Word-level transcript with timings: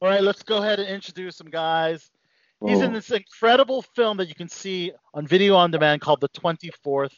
All 0.00 0.08
right, 0.08 0.22
let's 0.22 0.44
go 0.44 0.58
ahead 0.58 0.78
and 0.78 0.88
introduce 0.88 1.36
some 1.36 1.50
guys. 1.50 2.10
He's 2.64 2.80
in 2.80 2.92
this 2.92 3.10
incredible 3.10 3.82
film 3.82 4.16
that 4.18 4.28
you 4.28 4.34
can 4.34 4.48
see 4.48 4.92
on 5.12 5.26
video 5.26 5.56
on 5.56 5.70
demand 5.70 6.00
called 6.00 6.20
The 6.20 6.28
24th. 6.28 7.14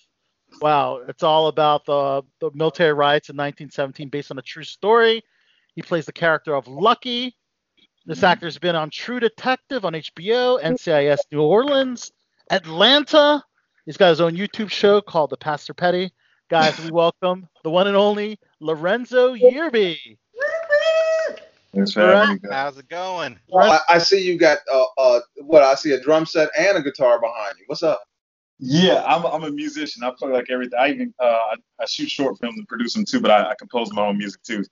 Wow, 0.63 1.03
it's 1.09 1.23
all 1.23 1.49
about 1.49 1.85
the, 1.85 2.23
the 2.41 2.51
military 2.55 2.93
riots 2.95 3.29
in 3.29 3.37
1917 3.37 4.09
based 4.09 4.31
on 4.31 4.39
a 4.39 4.43
true 4.43 4.65
story. 4.65 5.23
He 5.75 5.83
plays 5.83 6.07
the 6.07 6.13
character 6.13 6.55
of 6.55 6.69
Lucky. 6.69 7.37
This 8.07 8.23
actor's 8.23 8.59
been 8.59 8.77
on 8.77 8.89
True 8.91 9.21
Detective 9.21 9.85
on 9.85 9.93
HBO, 9.93 10.63
NCIS 10.63 11.19
New 11.31 11.43
Orleans, 11.43 12.13
Atlanta. 12.51 13.45
He's 13.85 13.99
got 13.99 14.09
his 14.09 14.23
own 14.23 14.37
YouTube 14.37 14.71
show 14.71 15.03
called 15.03 15.31
The 15.31 15.37
Pastor 15.37 15.75
Petty. 15.75 16.11
Guys, 16.49 16.79
we 16.83 16.91
welcome 16.91 17.47
the 17.63 17.71
one 17.71 17.87
and 17.87 17.97
only 17.97 18.39
Lorenzo 18.59 19.35
Yearby. 19.35 20.19
Thanks 21.75 21.93
for 21.93 22.01
having 22.01 22.35
me. 22.35 22.49
How's 22.51 22.79
it 22.79 22.89
going? 22.89 23.39
Well, 23.49 23.73
I, 23.89 23.95
I 23.95 23.99
see 23.99 24.21
you 24.21 24.39
got 24.39 24.59
uh, 24.73 24.85
uh 24.99 25.21
what 25.43 25.63
I 25.63 25.75
see 25.75 25.93
a 25.93 26.01
drum 26.01 26.27
set 26.27 26.51
and 26.59 26.77
a 26.77 26.83
guitar 26.83 27.21
behind 27.21 27.59
you. 27.59 27.65
What's 27.67 27.83
up? 27.83 28.03
Yeah, 28.59 29.03
I'm, 29.07 29.25
I'm 29.25 29.45
a 29.45 29.51
musician. 29.51 30.03
I 30.03 30.11
play 30.19 30.31
like 30.31 30.51
everything. 30.51 30.79
I 30.79 30.91
even 30.91 31.15
uh, 31.19 31.25
I, 31.25 31.55
I 31.81 31.87
shoot 31.87 32.11
short 32.11 32.39
films 32.41 32.59
and 32.59 32.69
produce 32.69 32.93
them 32.93 33.05
too, 33.05 33.21
but 33.21 33.31
I, 33.31 33.51
I 33.51 33.55
compose 33.59 33.91
my 33.93 34.07
own 34.07 34.19
music 34.19 34.43
too. 34.43 34.65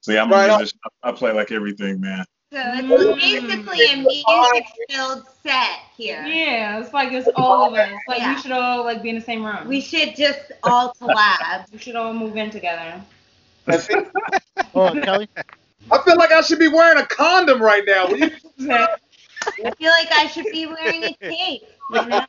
So 0.00 0.12
yeah, 0.12 0.22
I'm 0.22 0.30
Right 0.30 0.48
a 0.48 0.56
musician. 0.56 0.78
I, 1.02 1.10
I 1.10 1.12
play 1.12 1.32
like 1.32 1.52
everything, 1.52 2.00
man. 2.00 2.24
So 2.52 2.60
it's 2.62 3.20
basically 3.20 3.84
a 3.92 3.96
music-filled 3.96 5.26
set 5.42 5.80
here. 5.96 6.24
Yeah, 6.24 6.78
it's 6.78 6.94
like 6.94 7.12
it's 7.12 7.28
all 7.34 7.66
of 7.66 7.74
us. 7.74 7.90
Like 8.06 8.18
Yeah. 8.18 8.36
we 8.36 8.40
should 8.40 8.52
all 8.52 8.84
like 8.84 9.02
be 9.02 9.08
in 9.08 9.16
the 9.16 9.20
same 9.20 9.44
room. 9.44 9.66
We 9.66 9.80
should 9.80 10.14
just 10.14 10.52
all 10.62 10.94
collab. 11.00 11.70
we 11.72 11.78
should 11.78 11.96
all 11.96 12.12
move 12.12 12.36
in 12.36 12.50
together. 12.50 13.02
I, 13.66 13.76
think, 13.76 14.08
Oh, 14.74 14.92
Kelly. 15.02 15.28
I 15.90 16.02
feel 16.02 16.16
like 16.16 16.32
I 16.32 16.40
should 16.40 16.58
be 16.58 16.68
wearing 16.68 16.98
a 16.98 17.06
condom 17.06 17.62
right 17.62 17.84
now. 17.86 18.06
I 18.06 19.70
feel 19.76 19.90
like 19.90 20.10
I 20.12 20.26
should 20.26 20.46
be 20.46 20.66
wearing 20.66 21.04
a 21.04 21.14
cape. 21.20 21.62
You 21.90 22.06
know? 22.06 22.26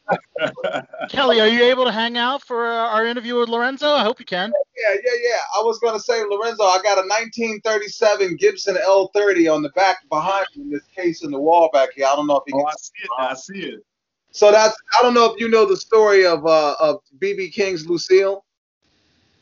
Kelly, 1.09 1.39
are 1.39 1.47
you 1.47 1.63
able 1.63 1.85
to 1.85 1.91
hang 1.91 2.17
out 2.17 2.43
for 2.43 2.67
uh, 2.67 2.89
our 2.89 3.05
interview 3.05 3.39
with 3.39 3.49
Lorenzo? 3.49 3.87
I 3.87 4.03
hope 4.03 4.19
you 4.19 4.25
can. 4.25 4.51
yeah, 4.77 4.93
yeah, 4.93 5.11
yeah. 5.23 5.39
I 5.57 5.63
was 5.63 5.79
gonna 5.79 5.99
say, 5.99 6.23
Lorenzo, 6.23 6.63
I 6.63 6.79
got 6.83 6.97
a 6.97 7.07
1937 7.07 8.35
Gibson 8.35 8.75
L30 8.75 9.53
on 9.53 9.61
the 9.61 9.69
back 9.69 9.97
behind 10.09 10.45
me 10.55 10.63
in 10.63 10.69
this 10.69 10.83
case 10.95 11.23
in 11.23 11.31
the 11.31 11.39
wall 11.39 11.69
back 11.71 11.89
here. 11.95 12.05
I 12.05 12.15
don't 12.15 12.27
know 12.27 12.37
if 12.37 12.43
you 12.47 12.55
oh, 12.55 12.59
can. 12.59 12.67
I 12.67 12.73
see 12.75 12.91
it. 13.01 13.09
now, 13.17 13.27
I 13.29 13.33
see 13.33 13.75
it. 13.75 13.85
So 14.31 14.51
that's 14.51 14.75
I 14.99 15.01
don't 15.01 15.13
know 15.13 15.31
if 15.31 15.39
you 15.39 15.47
know 15.47 15.65
the 15.65 15.77
story 15.77 16.25
of 16.25 16.45
uh 16.45 16.75
of 16.81 16.99
BB 17.19 17.53
King's 17.53 17.87
Lucille. 17.87 18.43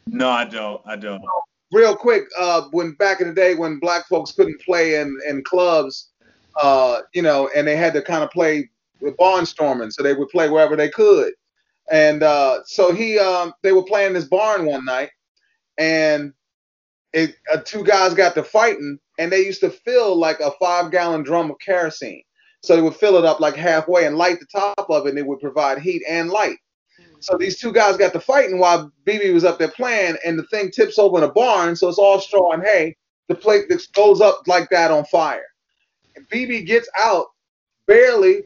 No, 0.05 0.29
I 0.29 0.45
don't. 0.45 0.81
I 0.85 0.95
don't. 0.95 1.23
Real 1.73 1.95
quick, 1.95 2.23
uh, 2.37 2.63
when 2.71 2.93
back 2.93 3.19
in 3.19 3.27
the 3.27 3.33
day 3.33 3.55
when 3.55 3.79
black 3.79 4.07
folks 4.07 4.31
couldn't 4.31 4.61
play 4.61 4.95
in, 4.95 5.17
in 5.27 5.43
clubs, 5.43 6.11
uh, 6.61 7.01
you 7.13 7.21
know, 7.21 7.49
and 7.55 7.67
they 7.67 7.75
had 7.75 7.93
to 7.93 8.01
kind 8.01 8.23
of 8.23 8.29
play 8.29 8.69
with 9.01 9.17
barnstorming, 9.17 9.91
so 9.91 10.03
they 10.03 10.13
would 10.13 10.29
play 10.29 10.49
wherever 10.49 10.75
they 10.75 10.89
could. 10.89 11.33
And 11.91 12.23
uh, 12.23 12.59
so 12.65 12.93
he, 12.93 13.19
um, 13.19 13.53
they 13.61 13.73
were 13.73 13.83
playing 13.83 14.13
this 14.13 14.25
barn 14.25 14.65
one 14.65 14.85
night, 14.85 15.09
and 15.77 16.33
it, 17.11 17.35
uh, 17.51 17.57
two 17.57 17.83
guys 17.83 18.13
got 18.13 18.35
to 18.35 18.43
fighting, 18.43 18.99
and 19.19 19.31
they 19.31 19.45
used 19.45 19.61
to 19.61 19.69
fill 19.69 20.15
like 20.15 20.39
a 20.39 20.51
five 20.59 20.91
gallon 20.91 21.23
drum 21.23 21.51
of 21.51 21.59
kerosene. 21.59 22.23
So 22.61 22.75
they 22.75 22.81
would 22.81 22.95
fill 22.95 23.17
it 23.17 23.25
up 23.25 23.41
like 23.41 23.55
halfway 23.55 24.05
and 24.05 24.15
light 24.17 24.39
the 24.39 24.45
top 24.45 24.89
of 24.89 25.05
it, 25.05 25.09
and 25.09 25.19
it 25.19 25.25
would 25.25 25.41
provide 25.41 25.79
heat 25.79 26.03
and 26.07 26.29
light. 26.29 26.57
So 27.23 27.37
these 27.37 27.57
two 27.57 27.71
guys 27.71 27.95
got 27.95 28.11
to 28.11 28.19
fighting 28.19 28.59
while 28.59 28.91
BB 29.05 29.33
was 29.33 29.45
up 29.45 29.57
there 29.57 29.69
playing, 29.69 30.17
and 30.25 30.37
the 30.37 30.43
thing 30.47 30.69
tips 30.69 30.99
over 30.99 31.19
in 31.19 31.23
a 31.23 31.31
barn, 31.31 31.73
so 31.73 31.87
it's 31.87 31.97
all 31.97 32.19
straw 32.19 32.51
and 32.51 32.61
hay. 32.61 32.97
The 33.29 33.35
plate 33.35 33.69
that 33.69 33.81
goes 33.93 34.19
up 34.19 34.41
like 34.45 34.69
that 34.71 34.91
on 34.91 35.05
fire. 35.05 35.45
And 36.17 36.27
BB 36.27 36.65
gets 36.65 36.89
out, 36.97 37.27
barely 37.87 38.43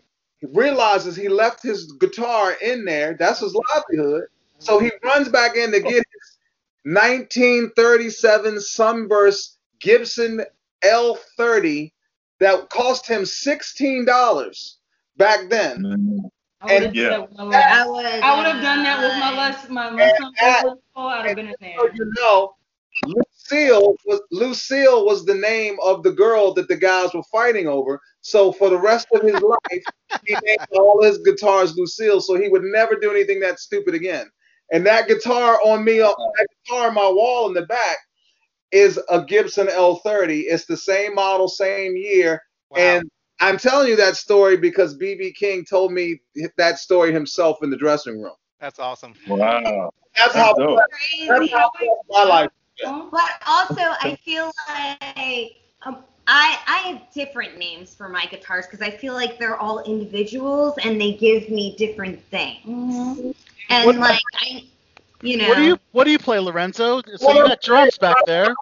realizes 0.53 1.16
he 1.16 1.28
left 1.28 1.64
his 1.64 1.92
guitar 1.94 2.53
in 2.61 2.86
there. 2.86 3.16
That's 3.17 3.39
his 3.39 3.59
livelihood. 3.73 4.25
So 4.59 4.78
he 4.78 4.92
runs 5.03 5.30
back 5.30 5.55
in 5.55 5.71
to 5.71 5.80
get 5.80 5.93
his 5.93 6.37
1937 6.83 8.61
Sunburst 8.61 9.58
Gibson 9.80 10.45
L30 10.83 11.92
that 12.39 12.70
cost 12.70 13.08
him 13.08 13.23
$16 13.23 14.76
back 15.17 15.49
then. 15.49 15.77
Mm-hmm. 15.80 16.27
I 16.61 16.73
would 16.73 16.83
have 16.83 16.93
Yeah. 16.93 17.09
done 17.09 17.21
that 17.21 17.29
with 17.29 17.37
my 17.37 17.43
last. 17.43 17.71
I 17.71 17.87
would. 17.89 18.05
I 18.05 18.37
would 18.37 18.45
have 18.47 18.61
done 18.61 18.83
that 18.83 18.99
with 19.01 19.11
my 19.19 19.31
last 19.37 19.69
my 19.69 19.89
my 19.89 20.09
son. 20.09 20.33
I'd 20.95 21.25
have 21.25 21.35
been 21.35 21.47
in 21.47 21.55
there. 21.59 21.77
So 21.77 21.89
you 21.93 22.13
know, 22.19 22.53
Lucille 23.05 23.95
was 24.05 24.21
Lucille 24.31 25.05
was 25.05 25.25
the 25.25 25.35
name 25.35 25.77
of 25.83 26.03
the 26.03 26.11
girl 26.11 26.53
that 26.55 26.67
the 26.67 26.75
guys 26.75 27.13
were 27.13 27.23
fighting 27.31 27.67
over. 27.67 27.99
So 28.21 28.51
for 28.51 28.69
the 28.69 28.79
rest 28.79 29.07
of 29.13 29.21
his 29.21 29.41
life, 29.41 29.83
he 30.25 30.37
named 30.43 30.67
all 30.75 31.03
his 31.03 31.19
guitars 31.19 31.75
Lucille, 31.77 32.21
so 32.21 32.35
he 32.35 32.49
would 32.49 32.63
never 32.63 32.95
do 32.95 33.11
anything 33.11 33.39
that 33.41 33.59
stupid 33.59 33.93
again. 33.93 34.29
And 34.71 34.85
that 34.85 35.07
guitar 35.07 35.59
on 35.63 35.83
me, 35.85 36.01
uh, 36.01 36.09
that 36.09 36.47
guitar 36.65 36.87
on 36.89 36.95
my 36.95 37.07
wall 37.07 37.47
in 37.47 37.53
the 37.53 37.65
back, 37.67 37.97
is 38.71 38.99
a 39.09 39.23
Gibson 39.23 39.67
L30. 39.67 40.43
It's 40.47 40.65
the 40.65 40.75
same 40.75 41.15
model, 41.15 41.47
same 41.47 41.95
year, 41.95 42.41
Wow. 42.69 42.77
and 42.79 43.09
I'm 43.39 43.58
telling 43.58 43.87
you 43.89 43.95
that 43.98 44.15
story 44.17 44.58
because 44.58 44.98
BB 44.98 45.36
King 45.36 45.64
told 45.64 45.92
me 45.92 46.20
that 46.58 46.80
story 46.80 47.11
himself 47.14 47.59
in 47.64 47.70
the 47.70 47.77
dressing 47.77 48.21
room. 48.21 48.33
That's 48.59 48.80
awesome. 48.80 49.14
Wow. 49.27 49.92
That's 50.15 50.33
how 50.33 50.53
That's 50.53 50.58
dope. 50.59 50.80
that's 50.80 51.39
Crazy. 51.39 51.48
how 51.53 51.70
my 52.09 52.23
life. 52.23 52.49
But 52.83 53.30
also, 53.48 53.81
I 53.81 54.17
feel 54.23 54.52
like 54.67 55.55
um, 55.83 55.98
I 56.27 56.58
I 56.67 56.77
have 56.89 57.02
different 57.14 57.58
names 57.58 57.93
for 57.93 58.09
my 58.09 58.25
guitars 58.25 58.65
because 58.65 58.81
I 58.81 58.89
feel 58.89 59.14
like 59.14 59.37
they're 59.37 59.58
all 59.58 59.80
individuals 59.83 60.75
and 60.83 60.99
they 60.99 61.14
give 61.14 61.49
me 61.49 61.75
different 61.77 62.19
things. 62.25 62.65
Mhm. 62.65 63.36
And 63.69 63.86
What- 63.86 63.98
like 63.98 64.21
I, 64.36 64.64
you 65.21 65.37
know, 65.37 65.48
What 65.49 65.55
do 65.58 65.64
you 65.64 65.80
What 65.92 66.04
do 66.05 66.11
you 66.11 66.19
play, 66.19 66.39
Lorenzo? 66.39 67.02
So 67.17 67.31
you 67.31 67.43
got 67.48 67.61
drums 67.61 67.98
back 67.99 68.17
there. 68.25 68.54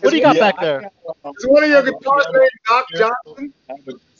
What 0.00 0.10
do 0.10 0.16
you 0.16 0.22
got 0.22 0.36
Yeah, 0.36 0.40
back 0.50 0.60
there? 0.60 0.90
Is 1.38 1.46
one 1.46 1.64
of 1.64 1.70
your 1.70 1.82
guitars 1.82 2.26
named 2.32 2.50
Doc 2.66 2.86
Johnson? 2.96 3.52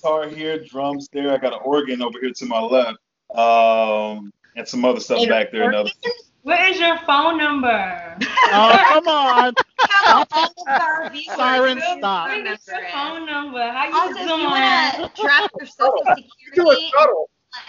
I 0.04 0.08
have 0.08 0.22
a 0.22 0.28
guitar 0.28 0.36
here, 0.36 0.58
drums 0.64 1.08
there. 1.12 1.32
I 1.32 1.38
got 1.38 1.52
an 1.52 1.60
organ 1.64 2.02
over 2.02 2.18
here 2.20 2.32
to 2.32 2.46
my 2.46 2.60
left, 2.60 2.98
um, 3.34 4.32
and 4.56 4.66
some 4.66 4.84
other 4.84 5.00
stuff 5.00 5.28
back 5.28 5.52
there. 5.52 5.64
And 5.64 5.74
other 5.74 5.90
What 6.42 6.68
is 6.70 6.78
your 6.80 6.98
phone 7.06 7.38
number? 7.38 8.18
Oh, 8.54 8.76
come 8.88 9.08
on. 9.08 9.54
How 9.78 10.26
all 10.30 10.44
of 10.44 10.68
our 10.68 11.10
viewers 11.10 11.36
Siren, 11.36 11.80
stop. 11.98 12.28
What 12.28 12.44
your 12.44 12.56
phone 12.92 13.24
number? 13.24 13.62
How 13.70 13.86
you 13.86 13.94
Also, 13.94 14.10
if 14.10 14.20
you 14.20 14.26
doing? 14.26 14.44
want 14.44 15.14
drop 15.14 15.50
your 15.58 15.66
social 15.66 16.04
security, 16.52 16.90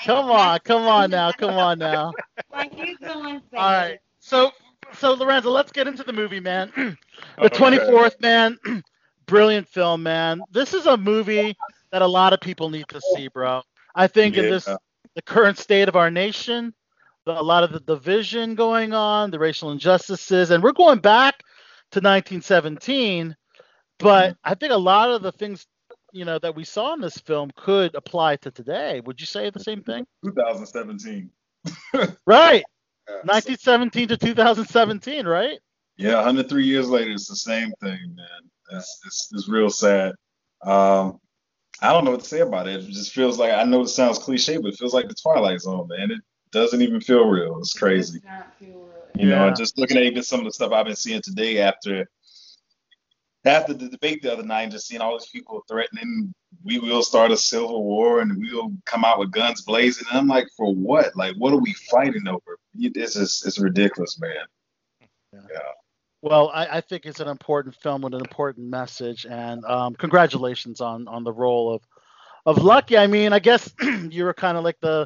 Come 0.03 0.29
on, 0.29 0.59
come 0.59 0.81
on 0.81 1.09
now, 1.11 1.31
come 1.31 1.53
on 1.53 1.79
now. 1.79 2.11
How 2.51 2.63
you 2.63 2.97
doing? 2.97 3.41
All 3.53 3.71
right. 3.71 3.99
So, 4.19 4.51
so 4.93 5.13
Lorenzo, 5.13 5.51
let's 5.51 5.71
get 5.71 5.87
into 5.87 6.03
the 6.03 6.11
movie, 6.11 6.41
man. 6.41 6.69
the 7.41 7.49
24th, 7.49 8.19
man. 8.19 8.57
Brilliant 9.25 9.69
film, 9.69 10.03
man. 10.03 10.41
This 10.51 10.73
is 10.73 10.85
a 10.85 10.97
movie 10.97 11.55
that 11.93 12.01
a 12.01 12.07
lot 12.07 12.33
of 12.33 12.41
people 12.41 12.71
need 12.71 12.87
to 12.89 12.99
see, 13.15 13.27
bro. 13.27 13.61
I 13.95 14.07
think 14.07 14.35
in 14.35 14.49
this 14.49 14.65
the 14.65 15.21
current 15.21 15.59
state 15.59 15.87
of 15.87 15.95
our 15.95 16.09
nation, 16.09 16.73
the, 17.25 17.39
a 17.39 17.41
lot 17.41 17.63
of 17.63 17.71
the 17.71 17.79
division 17.79 18.55
going 18.55 18.93
on, 18.93 19.29
the 19.29 19.37
racial 19.37 19.71
injustices, 19.71 20.49
and 20.49 20.63
we're 20.63 20.71
going 20.71 20.99
back 20.99 21.35
to 21.91 21.99
1917. 21.99 23.35
But 23.99 24.35
I 24.43 24.55
think 24.55 24.73
a 24.73 24.77
lot 24.77 25.11
of 25.11 25.21
the 25.21 25.31
things, 25.31 25.67
you 26.11 26.25
know, 26.25 26.39
that 26.39 26.55
we 26.55 26.63
saw 26.63 26.95
in 26.95 26.99
this 26.99 27.19
film 27.19 27.51
could 27.55 27.93
apply 27.93 28.37
to 28.37 28.49
today. 28.49 28.99
Would 29.05 29.21
you 29.21 29.27
say 29.27 29.51
the 29.51 29.59
same 29.59 29.83
thing? 29.83 30.05
2017. 30.25 31.29
Right. 32.25 32.63
Yeah. 33.07 33.15
1917 33.25 34.07
to 34.07 34.17
2017, 34.17 35.27
right? 35.27 35.59
Yeah, 35.97 36.15
103 36.15 36.65
years 36.65 36.89
later, 36.89 37.11
it's 37.11 37.27
the 37.27 37.35
same 37.35 37.71
thing, 37.81 37.99
man. 38.15 38.49
It's, 38.71 38.99
it's, 39.05 39.29
it's 39.31 39.47
real 39.47 39.69
sad. 39.69 40.13
Um, 40.65 41.19
I 41.83 41.91
don't 41.91 42.05
know 42.05 42.11
what 42.11 42.21
to 42.21 42.25
say 42.25 42.39
about 42.39 42.67
it. 42.67 42.83
It 42.83 42.89
just 42.89 43.11
feels 43.13 43.37
like 43.37 43.51
I 43.51 43.63
know 43.65 43.81
it 43.81 43.87
sounds 43.87 44.17
cliche, 44.17 44.57
but 44.57 44.69
it 44.73 44.77
feels 44.79 44.93
like 44.93 45.07
the 45.09 45.15
Twilight 45.15 45.59
Zone, 45.61 45.87
man. 45.89 46.11
It 46.11 46.21
doesn't 46.51 46.81
even 46.81 47.01
feel 47.01 47.25
real. 47.27 47.59
It's 47.59 47.73
crazy. 47.73 48.19
Does 48.19 48.29
not 48.29 48.57
feel 48.57 48.69
real. 48.69 48.89
You 49.15 49.29
know, 49.29 49.35
Yeah. 49.35 49.47
and 49.47 49.55
just 49.57 49.77
looking 49.77 49.97
at 49.97 50.03
even 50.03 50.23
some 50.23 50.39
of 50.39 50.45
the 50.45 50.53
stuff 50.53 50.71
I've 50.71 50.85
been 50.85 50.95
seeing 50.95 51.21
today 51.21 51.59
after 51.59 52.09
after 53.45 53.73
the 53.73 53.89
debate 53.89 54.21
the 54.21 54.31
other 54.31 54.43
night, 54.43 54.71
just 54.71 54.87
seeing 54.87 55.01
all 55.01 55.19
these 55.19 55.27
people 55.29 55.61
threatening 55.67 56.33
we 56.63 56.79
will 56.79 57.03
start 57.03 57.31
a 57.31 57.37
civil 57.37 57.83
war 57.83 58.21
and 58.21 58.37
we'll 58.37 58.71
come 58.85 59.03
out 59.03 59.19
with 59.19 59.31
guns 59.31 59.61
blazing. 59.61 60.07
And 60.09 60.17
I'm 60.17 60.27
like, 60.27 60.47
for 60.55 60.73
what? 60.73 61.15
Like, 61.15 61.35
what 61.37 61.51
are 61.51 61.59
we 61.59 61.73
fighting 61.73 62.27
over? 62.27 62.57
It's 62.79 63.15
just 63.15 63.45
it's 63.45 63.59
ridiculous, 63.59 64.19
man. 64.19 64.45
Well, 66.23 66.49
I, 66.53 66.77
I 66.77 66.81
think 66.81 67.05
it's 67.05 67.19
an 67.19 67.27
important 67.27 67.75
film 67.75 68.01
with 68.03 68.13
an 68.13 68.21
important 68.21 68.69
message, 68.69 69.27
and 69.29 69.65
um, 69.65 69.93
congratulations 69.95 70.79
on 70.81 71.05
on 71.09 71.25
the 71.25 71.33
role 71.33 71.73
of 71.75 71.81
of 72.45 72.63
Lucky. 72.63 72.97
I 72.97 73.07
mean, 73.07 73.33
I 73.33 73.39
guess 73.39 73.69
you 74.09 74.23
were 74.23 74.33
kind 74.33 74.57
of 74.57 74.63
like 74.63 74.79
the 74.81 75.05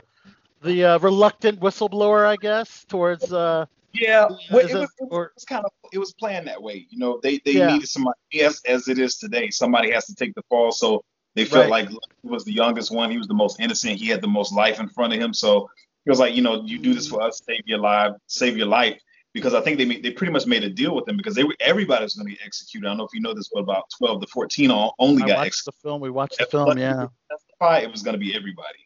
the 0.62 0.86
uh, 0.86 1.00
reluctant 1.00 1.60
whistleblower, 1.60 2.26
I 2.28 2.36
guess, 2.38 2.86
towards 2.86 3.34
uh, 3.34 3.66
Yeah, 3.94 4.28
well, 4.52 4.60
it, 4.60 4.66
was, 4.66 4.72
it, 4.74 4.78
was, 4.78 4.90
or- 5.10 5.26
it 5.26 5.32
was 5.36 5.46
kind 5.46 5.66
of 5.66 5.72
it 5.92 5.98
was 5.98 6.14
planned 6.14 6.48
that 6.48 6.62
way. 6.62 6.86
You 6.92 7.00
know, 7.00 7.20
they 7.24 7.40
they 7.46 7.54
Yeah. 7.54 7.68
needed 7.74 7.88
somebody 7.90 8.18
as 8.42 8.62
as 8.68 8.88
it 8.88 9.00
is 9.00 9.18
today. 9.18 9.50
Somebody 9.50 9.92
has 9.94 10.06
to 10.06 10.16
take 10.16 10.36
the 10.36 10.44
fall. 10.50 10.72
So 10.72 11.04
They 11.36 11.46
felt 11.46 11.70
Right. 11.72 11.72
like 11.72 11.90
he 11.90 12.30
was 12.30 12.46
the 12.46 12.54
youngest 12.54 12.92
one. 12.92 13.10
He 13.12 13.18
was 13.18 13.28
the 13.28 13.34
most 13.34 13.60
innocent. 13.60 14.00
He 14.00 14.08
had 14.08 14.22
the 14.22 14.28
most 14.28 14.54
life 14.54 14.80
in 14.80 14.90
front 14.90 15.14
of 15.14 15.20
him. 15.20 15.34
So 15.34 15.70
he 16.06 16.10
was 16.12 16.20
like, 16.20 16.36
you 16.36 16.44
know, 16.44 16.64
you 16.64 16.78
do 16.80 16.94
this 16.94 17.08
for 17.08 17.22
us, 17.24 17.42
save 17.46 17.62
your 17.66 17.80
life, 17.80 18.14
save 18.28 18.58
your 18.58 18.68
life. 18.68 19.00
Because 19.38 19.54
I 19.54 19.62
think 19.62 19.78
they 19.78 19.86
made, 19.86 20.04
they 20.04 20.12
pretty 20.12 20.34
much 20.34 20.48
made 20.48 20.64
a 20.64 20.70
deal 20.70 20.96
with 20.96 21.06
them 21.06 21.16
because 21.16 21.36
they 21.36 21.44
were 21.44 21.56
everybody 21.60 22.04
was 22.04 22.16
going 22.16 22.28
to 22.28 22.34
get 22.34 22.46
executed. 22.46 22.88
I 22.88 22.90
don't 22.90 22.98
know 22.98 23.06
if 23.06 23.14
you 23.14 23.22
know 23.22 23.34
this, 23.34 23.50
but 23.54 23.60
about 23.60 23.84
12 23.98 24.22
to 24.22 24.28
14 24.28 24.72
all, 24.72 24.96
only 25.00 25.24
I 25.24 25.28
got 25.28 25.38
watched 25.38 25.48
executed. 25.48 25.78
the 25.78 25.90
film. 25.90 26.02
We 26.02 26.10
watched 26.10 26.38
the 26.40 26.46
film. 26.48 26.78
Yeah. 26.78 27.08
Testify, 27.30 27.80
It 27.80 27.92
was 27.92 28.02
going 28.02 28.14
to 28.14 28.20
be 28.20 28.36
everybody. 28.36 28.80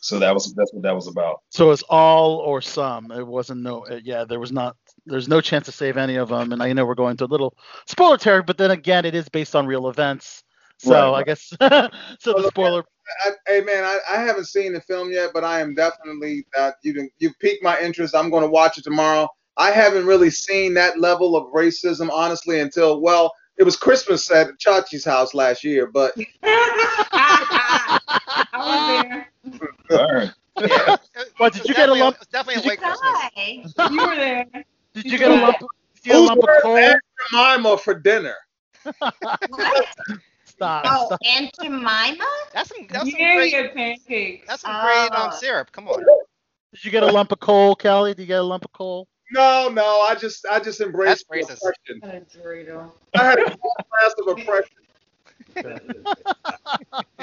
So 0.00 0.18
that 0.18 0.32
was 0.32 0.54
that's 0.54 0.72
what 0.72 0.82
that 0.82 0.94
was 0.94 1.08
about. 1.08 1.40
So 1.50 1.70
it's 1.70 1.82
all 1.88 2.36
or 2.36 2.60
some. 2.60 3.10
It 3.10 3.26
wasn't 3.26 3.62
no. 3.62 3.84
uh, 3.86 4.00
Yeah, 4.02 4.24
there 4.24 4.38
was 4.38 4.52
not. 4.52 4.76
There's 5.06 5.28
no 5.28 5.40
chance 5.40 5.66
to 5.66 5.72
save 5.72 5.96
any 5.96 6.16
of 6.16 6.28
them. 6.28 6.52
And 6.52 6.62
I 6.62 6.72
know 6.72 6.84
we're 6.84 6.94
going 6.94 7.16
to 7.16 7.24
a 7.24 7.26
little 7.26 7.56
spoiler 7.86 8.18
territory, 8.18 8.44
but 8.46 8.58
then 8.58 8.70
again, 8.70 9.04
it 9.04 9.14
is 9.14 9.28
based 9.28 9.56
on 9.56 9.66
real 9.66 9.88
events. 9.88 10.44
So 10.78 11.12
Right, 11.12 11.20
I 11.20 11.22
guess. 11.24 11.48
so 12.20 12.32
the 12.34 12.48
spoiler. 12.48 12.84
I, 13.24 13.30
hey 13.46 13.60
man, 13.62 13.84
I, 13.84 13.98
I 14.08 14.16
haven't 14.20 14.44
seen 14.44 14.72
the 14.72 14.80
film 14.82 15.10
yet, 15.10 15.30
but 15.34 15.42
I 15.42 15.60
am 15.60 15.74
definitely 15.74 16.46
uh, 16.56 16.72
you 16.82 17.08
you 17.18 17.32
piqued 17.40 17.62
my 17.62 17.80
interest. 17.80 18.14
I'm 18.14 18.30
going 18.30 18.44
to 18.44 18.50
watch 18.50 18.78
it 18.78 18.84
tomorrow. 18.84 19.28
I 19.58 19.70
haven't 19.72 20.06
really 20.06 20.30
seen 20.30 20.72
that 20.74 20.98
level 21.00 21.36
of 21.36 21.52
racism 21.52 22.08
honestly 22.10 22.60
until 22.60 23.00
well, 23.00 23.32
it 23.56 23.64
was 23.64 23.76
Christmas 23.76 24.30
at 24.30 24.56
Chachi's 24.58 25.04
house 25.04 25.34
last 25.34 25.64
year, 25.64 25.86
but 25.88 26.14
I 26.42 27.98
All 29.90 30.14
right. 30.14 30.30
Yeah. 30.60 30.96
What, 31.38 31.52
did 31.52 31.64
you 31.66 31.74
get 31.74 31.88
a 31.88 31.94
lump- 31.94 32.16
It 32.16 32.20
was 32.20 32.28
definitely 32.28 32.62
a 32.62 32.64
did 32.70 32.78
Christmas. 32.80 33.00
Guy. 33.36 33.64
You 33.90 34.06
were 34.06 34.16
there. 34.16 34.46
Did 34.94 35.04
you 35.04 35.18
get 35.18 35.30
a 35.30 35.34
lump? 35.34 35.56
Did 35.58 35.66
you 36.04 36.12
who's 36.14 36.28
lump 36.28 36.42
of 36.42 36.48
coal? 36.62 36.76
Aunt 36.76 37.00
Jemima 37.30 37.78
for 37.78 37.94
dinner? 37.94 38.34
What? 38.98 39.86
Stop. 40.44 40.84
Oh, 40.88 41.06
stop. 41.06 41.20
Aunt 41.24 41.50
Jemima? 41.62 42.16
That's 42.52 42.68
some 42.70 42.86
that's 42.90 43.10
some 43.10 43.18
great 43.18 43.52
yeah, 43.52 43.68
pancakes. 43.72 44.46
that's 44.48 44.62
some 44.62 44.80
great 44.84 45.10
um 45.12 45.30
Oh. 45.32 45.36
syrup. 45.38 45.70
Come 45.72 45.86
on. 45.88 46.04
Did 46.72 46.84
you 46.84 46.90
get 46.90 47.02
a 47.04 47.06
lump 47.06 47.30
of 47.32 47.38
coal, 47.40 47.74
Kelly? 47.76 48.12
Did 48.14 48.22
you 48.22 48.26
get 48.26 48.40
a 48.40 48.42
lump 48.42 48.64
of 48.64 48.72
coal? 48.72 49.06
No, 49.30 49.68
no, 49.68 50.00
I 50.00 50.14
just 50.14 50.46
I 50.46 50.58
just 50.60 50.80
embraced 50.80 51.26
That's 51.30 51.50
oppression. 51.50 52.26
Dorito. 52.34 52.90
I 53.14 53.24
had 53.24 53.38
a 53.38 53.56
whole 53.60 53.76
class 53.90 54.14
of 54.18 54.38
oppression. 54.38 54.76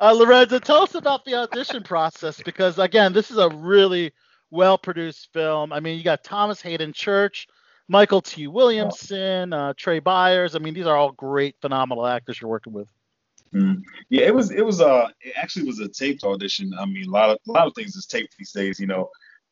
Uh, 0.00 0.12
Lorenzo, 0.12 0.58
tell 0.58 0.82
us 0.82 0.94
about 0.94 1.24
the 1.24 1.34
audition 1.34 1.82
process 1.82 2.40
because 2.42 2.78
again, 2.78 3.12
this 3.12 3.30
is 3.30 3.38
a 3.38 3.48
really 3.48 4.12
well-produced 4.50 5.32
film. 5.32 5.72
I 5.72 5.80
mean, 5.80 5.98
you 5.98 6.04
got 6.04 6.22
Thomas 6.24 6.60
Haden 6.60 6.92
Church, 6.92 7.48
Mykelti 7.90 8.48
Williamson, 8.48 9.52
uh, 9.52 9.72
Trai 9.74 10.02
Byers. 10.02 10.54
I 10.54 10.58
mean, 10.58 10.74
these 10.74 10.86
are 10.86 10.96
all 10.96 11.12
great, 11.12 11.56
phenomenal 11.60 12.06
actors 12.06 12.40
you're 12.40 12.50
working 12.50 12.72
with. 12.72 12.88
Mm. 13.54 13.82
Yeah, 14.08 14.22
it 14.22 14.34
was 14.34 14.50
it 14.50 14.64
was 14.64 14.80
uh 14.80 15.08
it 15.20 15.34
actually 15.36 15.66
was 15.66 15.78
a 15.80 15.88
taped 15.88 16.24
audition. 16.24 16.72
I 16.78 16.86
mean, 16.86 17.06
a 17.08 17.10
lot 17.10 17.30
of 17.30 17.38
a 17.46 17.52
lot 17.52 17.66
of 17.66 17.74
things 17.74 17.94
is 17.96 18.06
taped 18.06 18.36
these 18.38 18.52
days, 18.52 18.80
you 18.80 18.86
know, 18.86 19.10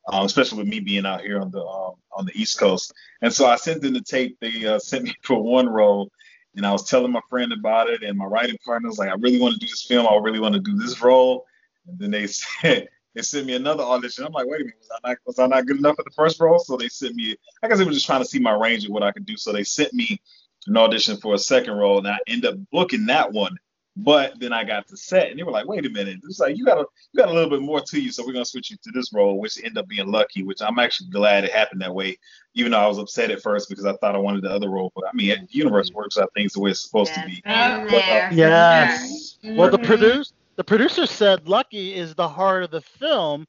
um, 0.09 0.25
especially 0.27 0.59
with 0.59 0.69
me 0.69 0.81
being 0.81 1.07
out 1.07 1.21
here 1.23 1.41
on 1.41 1.51
the 1.51 1.65
um, 1.65 1.95
on 2.17 2.27
the 2.27 2.33
East 2.35 2.59
Coast. 2.59 2.93
And 3.23 3.33
so 3.33 3.47
I 3.47 3.57
sent 3.57 3.85
in 3.85 3.93
the 3.93 4.01
tape. 4.01 4.39
They 4.41 4.67
uh, 4.67 4.79
sent 4.79 5.05
me 5.05 5.15
for 5.23 5.43
one 5.43 5.69
role, 5.69 6.11
and 6.57 6.67
I 6.67 6.73
was 6.73 6.89
telling 6.89 7.13
my 7.13 7.21
friend 7.29 7.53
about 7.53 7.89
it, 7.89 8.03
and 8.03 8.19
my 8.19 8.25
writing 8.27 8.59
partner 8.65 8.89
was 8.89 8.99
like, 8.99 9.11
"I 9.11 9.15
really 9.15 9.41
want 9.41 9.55
to 9.55 9.61
do 9.61 9.67
this 9.67 9.85
film. 9.85 10.07
I 10.07 10.17
really 10.17 10.41
want 10.41 10.55
to 10.55 10.61
do 10.61 10.77
this 10.77 11.01
role." 11.01 11.47
And 11.87 11.99
then 11.99 12.11
they 12.11 12.27
said 12.29 12.89
they 13.15 13.23
sent 13.23 13.47
me 13.47 13.55
another 13.55 13.83
audition. 13.83 14.25
I'm 14.25 14.33
like, 14.33 14.47
"Wait 14.47 14.61
a 14.61 14.65
minute, 14.65 14.79
was 14.79 14.91
I 15.03 15.09
not 15.09 15.19
was 15.27 15.39
I 15.39 15.47
not 15.47 15.67
good 15.67 15.79
enough 15.79 15.97
for 15.97 16.05
the 16.05 16.15
first 16.15 16.41
role?" 16.41 16.59
So 16.59 16.77
they 16.77 16.89
sent 16.89 17.15
me. 17.15 17.37
I 17.63 17.69
guess 17.69 17.79
they 17.79 17.85
were 17.85 17.93
just 17.93 18.07
trying 18.07 18.23
to 18.23 18.29
see 18.29 18.39
my 18.39 18.53
range 18.53 18.85
of 18.85 18.91
what 18.91 19.03
I 19.03 19.13
could 19.13 19.27
do. 19.27 19.37
So 19.37 19.53
they 19.53 19.65
sent 19.65 19.93
me 19.93 20.21
an 20.67 20.77
audition 20.77 21.17
for 21.19 21.35
a 21.35 21.39
second 21.39 21.75
role, 21.75 21.99
and 21.99 22.09
I 22.09 22.19
ended 22.27 22.55
up 22.55 22.59
booking 22.71 23.07
that 23.07 23.33
one. 23.33 23.57
But 23.97 24.39
then 24.39 24.53
I 24.53 24.65
got 24.65 24.87
to 24.89 24.97
set, 24.97 25.31
and 25.31 25.39
they 25.39 25.43
were 25.43 25.51
like, 25.51 25.67
"Wait 25.67 25.85
a 25.85 25.91
minute!" 25.91 26.21
It's 26.25 26.39
like 26.39 26.57
you 26.57 26.65
got 26.65 26.79
a 26.79 26.87
you 27.13 27.19
got 27.19 27.29
a 27.29 27.33
little 27.33 27.51
bit 27.51 27.61
more 27.61 27.81
to 27.81 28.01
you, 28.01 28.13
so 28.13 28.25
we're 28.25 28.33
gonna 28.33 28.45
switch 28.45 28.71
you 28.71 28.77
to 28.85 28.91
this 28.93 29.13
role, 29.13 29.39
which 29.41 29.59
ended 29.59 29.79
up 29.79 29.89
being 29.89 30.07
lucky. 30.11 30.43
Which 30.45 30.63
I'm 30.63 30.79
actually 30.79 31.11
glad 31.11 31.45
it 31.45 31.51
happened 31.51 31.83
that 31.83 31.95
way, 31.95 32.17
even 32.55 32.71
though 32.73 32.79
I 32.79 32.87
was 32.87 32.99
upset 32.99 33.31
at 33.33 33.43
first 33.43 33.69
because 33.69 33.85
I 33.85 33.93
thought 33.95 34.15
I 34.15 34.19
wanted 34.19 34.43
the 34.43 34.51
other 34.51 34.69
role. 34.71 34.93
But 34.95 35.05
I 35.09 35.11
mean, 35.13 35.29
the 35.29 35.49
universe 35.51 35.91
works 35.93 36.19
out 36.19 36.31
things 36.35 36.53
the 36.53 36.61
way 36.61 36.71
it's 36.71 36.85
supposed 36.85 37.15
to 37.15 37.21
be. 37.27 37.43
Been 37.45 37.89
there. 37.89 38.29
Yes. 38.33 39.39
Well, 39.57 39.71
the 39.71 39.79
Mhm. 39.79 39.85
produce 39.87 40.33
the 40.57 40.65
producer 40.65 41.07
said 41.07 41.49
Lucky 41.49 41.95
is 41.95 42.15
the 42.15 42.29
heart 42.29 42.63
of 42.63 42.71
the 42.71 42.83
film, 42.83 43.47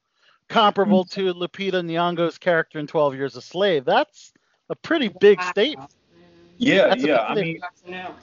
comparable 0.50 1.06
to 1.06 1.34
Lupita 1.34 1.84
Nyong'o's 1.84 2.38
character 2.38 2.80
in 2.80 2.88
12 2.88 3.16
Years 3.16 3.36
a 3.36 3.42
Slave. 3.42 3.86
That's 3.86 4.34
a 4.70 4.76
pretty 4.76 5.10
big 5.20 5.40
Wow. 5.40 5.50
statement. 5.52 5.92
Yeah, 6.58 6.88
That's 6.88 7.04
yeah. 7.04 7.22
I 7.22 7.36
mean, 7.36 7.60
No. 7.88 8.16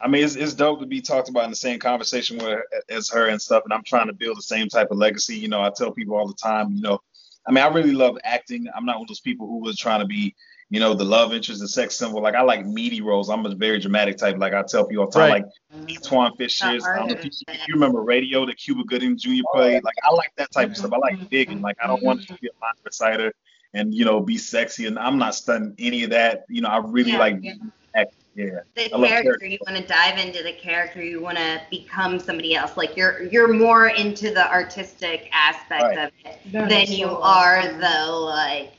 I 0.00 0.08
mean, 0.08 0.24
it's, 0.24 0.34
it's 0.34 0.54
dope 0.54 0.80
to 0.80 0.86
be 0.86 1.00
talked 1.00 1.28
about 1.28 1.44
in 1.44 1.50
the 1.50 1.56
same 1.56 1.78
conversation 1.78 2.38
with 2.38 2.60
as 2.88 3.08
her 3.10 3.28
and 3.28 3.40
stuff. 3.40 3.64
And 3.64 3.72
I'm 3.72 3.84
trying 3.84 4.06
to 4.06 4.12
build 4.12 4.38
the 4.38 4.42
same 4.42 4.68
type 4.68 4.88
of 4.90 4.98
legacy. 4.98 5.36
You 5.36 5.48
know, 5.48 5.62
I 5.62 5.70
tell 5.70 5.90
people 5.90 6.16
all 6.16 6.26
the 6.26 6.34
time, 6.34 6.72
you 6.72 6.80
know, 6.80 7.00
I 7.46 7.52
mean, 7.52 7.64
I 7.64 7.68
really 7.68 7.92
love 7.92 8.18
acting. 8.24 8.66
I'm 8.74 8.84
not 8.84 8.96
one 8.96 9.04
of 9.04 9.08
those 9.08 9.20
people 9.20 9.46
who 9.46 9.58
was 9.58 9.76
trying 9.78 10.00
to 10.00 10.06
be, 10.06 10.34
you 10.68 10.78
know, 10.78 10.94
the 10.94 11.04
love 11.04 11.32
interest, 11.32 11.60
the 11.60 11.68
sex 11.68 11.96
symbol. 11.96 12.22
Like 12.22 12.34
I 12.34 12.42
like 12.42 12.64
meaty 12.64 13.00
roles. 13.00 13.28
I'm 13.28 13.44
a 13.44 13.54
very 13.54 13.78
dramatic 13.80 14.16
type. 14.16 14.38
Like 14.38 14.54
I 14.54 14.62
tell 14.62 14.86
people 14.86 15.04
all 15.04 15.10
the 15.10 15.18
time, 15.18 15.30
Right. 15.30 15.44
like 15.44 15.88
Antwone 15.88 16.36
Fisher's. 16.36 16.84
I 16.84 16.96
don't 16.96 17.08
know 17.08 17.14
if 17.14 17.24
you, 17.24 17.30
if 17.48 17.68
you 17.68 17.74
remember 17.74 18.02
Radio 18.02 18.46
that 18.46 18.56
Cuba 18.56 18.84
Gooding 18.84 19.18
Jr. 19.18 19.42
played. 19.52 19.82
Like 19.82 19.96
I 20.04 20.14
like 20.14 20.32
that 20.36 20.50
type 20.52 20.70
of 20.70 20.76
stuff. 20.76 20.92
I 20.92 20.98
like 20.98 21.14
mm-hmm. 21.14 21.24
big 21.24 21.50
and 21.50 21.60
like 21.60 21.76
I 21.82 21.86
don't 21.86 22.02
want 22.02 22.26
to 22.26 22.34
be 22.34 22.48
a 22.48 22.62
line 22.62 22.74
reciter 22.84 23.32
and 23.74 23.94
you 23.94 24.04
know 24.04 24.20
be 24.20 24.38
sexy. 24.38 24.86
And 24.86 24.98
I'm 24.98 25.18
not 25.18 25.34
studying 25.34 25.74
any 25.78 26.04
of 26.04 26.10
that. 26.10 26.44
You 26.48 26.62
know, 26.62 26.68
I 26.68 26.78
really 26.78 27.12
Yeah, 27.12 27.18
like 27.18 27.38
yeah. 27.42 27.54
act. 27.94 28.14
Yeah. 28.34 28.60
The 28.76 28.84
I 28.84 28.88
character 29.08 29.22
character. 29.22 29.46
you 29.46 29.58
want 29.66 29.76
to 29.78 29.86
dive 29.86 30.18
into 30.18 30.42
the 30.42 30.52
character 30.52 31.02
you 31.02 31.20
want 31.20 31.36
to 31.38 31.60
become 31.70 32.18
somebody 32.20 32.54
else 32.54 32.76
like 32.76 32.96
you're 32.96 33.24
you're 33.24 33.52
more 33.52 33.88
into 33.88 34.30
the 34.32 34.48
artistic 34.50 35.28
aspect 35.32 35.82
Right. 35.82 35.98
of 35.98 36.12
it 36.24 36.38
That 36.52 36.68
than 36.68 36.86
you 36.86 37.06
so 37.06 37.22
are 37.22 37.58
awesome. 37.58 37.80
the 37.80 38.06
like 38.12 38.72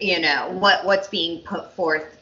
you 0.00 0.18
know 0.20 0.50
what 0.58 0.84
what's 0.84 1.06
being 1.08 1.42
put 1.44 1.72
forth 1.74 2.18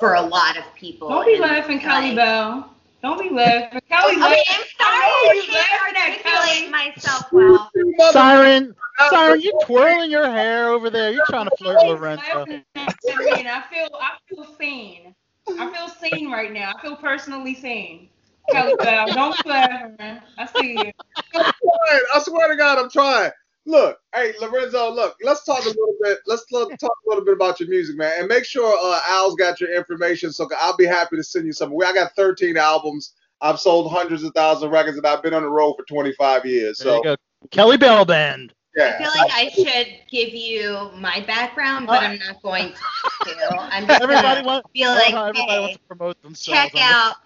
for 0.00 0.14
a 0.14 0.20
lot 0.20 0.56
of 0.58 0.64
people 0.74 1.08
Don't 1.08 1.24
be 1.24 1.34
and, 1.34 1.42
laughing, 1.42 1.78
Kelly 1.78 2.08
like- 2.08 2.16
Bell. 2.16 2.70
Don't 3.00 3.20
be 3.20 3.28
laughing. 3.30 3.80
Kelly 3.88 4.12
Okay, 4.14 4.20
laughing. 4.20 4.42
I'm 4.48 4.64
sorry. 4.78 4.96
I 4.96 5.22
know 5.24 5.30
I 5.30 5.34
you 5.34 5.42
can't 5.42 5.70
laughing 5.70 5.96
at 5.96 6.08
articulate 6.08 6.56
Kelly. 6.56 6.70
myself 6.70 7.32
well. 7.32 7.70
Siren, 8.12 8.74
Siren, 9.10 9.40
you 9.42 9.52
twirling 9.66 10.10
your 10.10 10.24
hair 10.28 10.70
over 10.70 10.88
there. 10.90 11.12
You're 11.12 11.26
trying 11.26 11.44
to 11.44 11.56
flirt 11.58 11.78
Kelly's 11.80 12.00
Lorenzo. 12.00 12.22
laughing 12.38 12.64
at 12.74 12.86
me, 13.04 13.30
and 13.38 13.48
I 13.48 13.62
feel 13.70 13.88
I 14.00 14.10
feel 14.28 14.46
seen. 14.58 15.14
I 15.48 15.72
feel 15.72 15.88
seen 15.88 16.30
right 16.30 16.52
now. 16.52 16.72
I 16.76 16.80
feel 16.80 16.96
personally 16.96 17.54
seen. 17.54 18.08
Kelly 18.50 18.74
Bell, 18.78 19.12
don't 19.12 19.42
be 19.42 19.48
laughing. 19.48 20.20
I 20.38 20.46
see 20.46 20.78
you. 20.78 20.92
I'm 21.34 21.42
trying. 21.42 22.02
I 22.14 22.20
swear 22.20 22.48
to 22.48 22.56
God, 22.56 22.78
I'm 22.78 22.90
trying. 22.90 23.30
Look, 23.66 23.98
hey 24.14 24.34
Lorenzo, 24.40 24.90
look, 24.90 25.16
let's 25.22 25.44
talk 25.44 25.64
a 25.64 25.68
little 25.68 25.94
bit. 26.02 26.18
Let's 26.26 26.44
look, 26.52 26.76
talk 26.78 26.92
a 27.06 27.08
little 27.08 27.24
bit 27.24 27.32
about 27.34 27.60
your 27.60 27.68
music, 27.70 27.96
man, 27.96 28.12
and 28.18 28.28
make 28.28 28.44
sure 28.44 28.76
uh, 28.78 29.00
Al's 29.08 29.36
got 29.36 29.58
your 29.58 29.74
information. 29.74 30.32
So 30.32 30.48
I'll 30.58 30.76
be 30.76 30.84
happy 30.84 31.16
to 31.16 31.24
send 31.24 31.46
you 31.46 31.52
something. 31.52 31.78
I 31.82 31.94
got 31.94 32.14
13 32.14 32.58
albums. 32.58 33.14
I've 33.40 33.58
sold 33.58 33.90
hundreds 33.90 34.22
of 34.22 34.32
thousands 34.34 34.64
of 34.64 34.70
records, 34.70 34.98
and 34.98 35.06
I've 35.06 35.22
been 35.22 35.34
on 35.34 35.42
the 35.42 35.48
road 35.48 35.74
for 35.78 35.84
25 35.84 36.44
years. 36.44 36.78
There 36.78 36.88
you 36.88 36.98
So 36.98 37.02
go. 37.02 37.16
Kelly 37.50 37.78
Bell 37.78 38.04
Band. 38.04 38.52
I 38.78 38.98
feel 38.98 39.08
like 39.08 39.30
I 39.32 39.48
should 39.50 39.88
give 40.10 40.34
you 40.34 40.90
my 40.96 41.20
background, 41.26 41.86
but 41.86 42.02
oh. 42.02 42.06
I'm 42.06 42.18
not 42.18 42.42
going 42.42 42.72
to. 42.72 43.56
I'm 43.70 43.86
just 43.86 44.02
Everybody 44.02 44.42
gonna 44.42 44.46
wants, 44.46 44.68
feel 44.72 44.90
I 44.90 44.94
like, 44.94 45.14
how 45.14 45.24
everybody 45.26 45.50
hey, 45.50 45.60
wants 45.60 45.76
to 45.76 45.82
promote 45.88 46.22
themselves. 46.22 46.60
check 46.72 46.72
out 46.80 47.16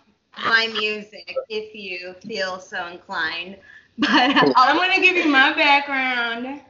my 0.42 0.68
music 0.68 1.34
if 1.48 1.74
you 1.74 2.14
feel 2.26 2.60
so 2.60 2.86
inclined. 2.86 3.56
But 4.00 4.10
I'm 4.56 4.76
gonna 4.76 5.00
give 5.02 5.16
you 5.16 5.28
my 5.28 5.52
background. 5.54 6.60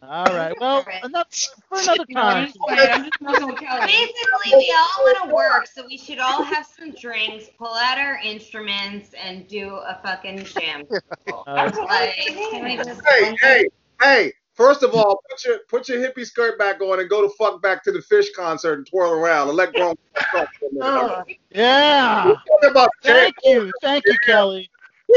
All 0.00 0.24
right. 0.32 0.58
Well, 0.58 0.86
enough 1.04 1.26
for 1.68 1.80
another 1.80 2.04
time. 2.14 2.46
just 2.46 2.58
playing. 2.60 2.90
I'm 2.90 3.04
just 3.04 3.20
messing 3.20 3.46
with 3.48 3.58
Kelly. 3.58 3.86
basically, 3.86 4.56
we 4.56 4.74
all 4.76 5.04
want 5.04 5.28
to 5.28 5.34
work, 5.34 5.66
so 5.66 5.84
we 5.86 5.98
should 5.98 6.18
all 6.18 6.42
have 6.44 6.66
some 6.66 6.92
drinks, 6.92 7.50
pull 7.58 7.74
out 7.74 7.98
our 7.98 8.18
instruments, 8.22 9.14
and 9.22 9.46
do 9.48 9.74
a 9.74 10.00
fucking 10.02 10.44
jam. 10.44 10.86
All 11.26 11.44
That's 11.46 11.76
right. 11.76 11.84
what 11.84 11.90
I'm 11.90 12.36
Like, 12.36 12.50
can 12.50 12.64
we 12.64 12.76
just 12.76 13.00
hey, 13.06 13.36
hey, 13.42 13.68
hey. 14.00 14.32
First 14.54 14.82
of 14.82 14.92
all, 14.92 15.22
put 15.30 15.44
your 15.44 15.58
put 15.68 15.88
your 15.88 15.98
hippie 15.98 16.26
skirt 16.26 16.58
back 16.58 16.80
on 16.80 16.98
and 16.98 17.08
go 17.08 17.22
to 17.22 17.32
fuck 17.36 17.62
back 17.62 17.84
to 17.84 17.92
the 17.92 18.00
Phish 18.00 18.26
concert 18.34 18.72
and 18.78 18.84
twirl 18.84 19.12
around 19.12 19.46
and 19.46 19.56
let 19.56 19.72
grown 19.72 19.94
men 20.14 20.24
talk 20.32 20.48
for 20.58 20.66
a 20.66 20.72
minute. 20.72 20.84
Ugh. 20.84 21.24
Oh, 21.28 21.34
yeah. 21.50 22.34
About 22.68 22.90
Thank 23.04 23.36
you. 23.44 23.70
Thank 23.80 24.02
you, 24.04 24.16
Kelly. 24.26 24.68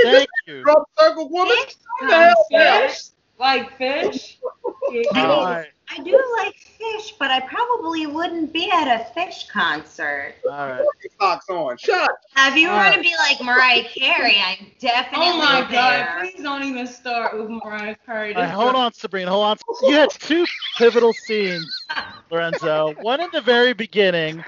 Thank 0.04 0.30
you. 0.46 0.62
drum 0.62 0.84
circle 0.96 1.28
woman. 1.30 1.58
Fish 1.58 1.76
What 2.02 2.10
the 2.10 2.16
hell, 2.16 2.46
man? 2.52 2.90
Fish? 2.90 3.00
Like 3.42 3.76
fish? 3.78 4.38
Yeah. 4.92 5.28
All 5.28 5.46
right. 5.46 5.68
I 5.90 6.04
do 6.04 6.22
like 6.38 6.54
fish, 6.56 7.14
but 7.18 7.32
I 7.32 7.40
probably 7.40 8.08
wouldn't 8.08 8.52
be 8.52 8.70
at 8.70 9.00
a 9.00 9.06
fish 9.14 9.48
concert. 9.48 10.36
All 10.46 10.68
right. 10.68 10.84
Put 11.18 11.40
your 11.50 11.58
on. 11.58 11.78
Shut. 11.78 12.12
Now, 12.36 12.50
if 12.50 12.56
you 12.56 12.68
were 12.68 12.74
Alright. 12.74 12.94
going 12.94 13.04
to 13.04 13.10
be 13.10 13.16
like 13.16 13.42
Mariah 13.42 13.84
Carey, 13.96 14.36
I'm 14.38 14.68
definitely 14.80 15.28
Oh 15.28 15.38
my 15.38 15.66
there. 15.72 16.14
God! 16.14 16.20
Please 16.20 16.44
don't 16.44 16.64
even 16.64 16.86
start 16.88 17.38
with 17.38 17.50
Mariah 17.50 17.96
Carey. 18.06 18.36
All 18.36 18.42
right, 18.42 18.52
hold 18.52 18.76
on, 18.76 18.92
Sabrina. 18.94 19.32
Hold 19.32 19.46
on. 19.46 19.58
You 19.88 19.96
had 19.96 20.10
two 20.10 20.46
pivotal 20.78 21.14
scenes, 21.14 21.86
Lorenzo. 22.30 22.96
One 23.00 23.22
in 23.22 23.30
the 23.32 23.42
very 23.42 23.72
beginning, 23.74 24.44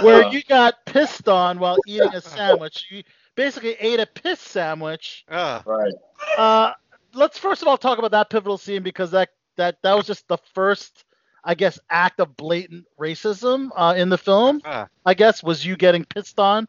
where 0.00 0.32
you 0.32 0.42
got 0.44 0.74
pissed 0.86 1.28
on 1.28 1.58
while 1.58 1.78
eating 1.86 2.14
a 2.14 2.20
sandwich. 2.20 2.86
You 2.88 3.02
basically 3.34 3.74
ate 3.80 3.98
a 3.98 4.06
piss 4.06 4.38
sandwich. 4.38 5.24
Ugh. 5.28 5.62
Right. 5.66 5.94
Uh, 6.38 6.72
let's 7.14 7.38
first 7.38 7.62
of 7.62 7.68
all 7.68 7.78
talk 7.78 7.98
about 7.98 8.10
that 8.12 8.30
pivotal 8.30 8.58
scene 8.58 8.82
because 8.82 9.10
that 9.12 9.30
that 9.56 9.76
that 9.82 9.94
was 9.94 10.06
just 10.06 10.26
the 10.28 10.38
first, 10.54 11.04
I 11.44 11.54
guess, 11.54 11.78
act 11.90 12.20
of 12.20 12.36
blatant 12.36 12.86
racism 12.98 13.70
uh, 13.76 13.94
in 13.96 14.08
the 14.08 14.18
film. 14.18 14.60
Ugh. 14.64 14.88
I 15.04 15.14
guess 15.14 15.42
was 15.42 15.64
you 15.64 15.76
getting 15.76 16.04
pissed 16.04 16.38
on 16.38 16.68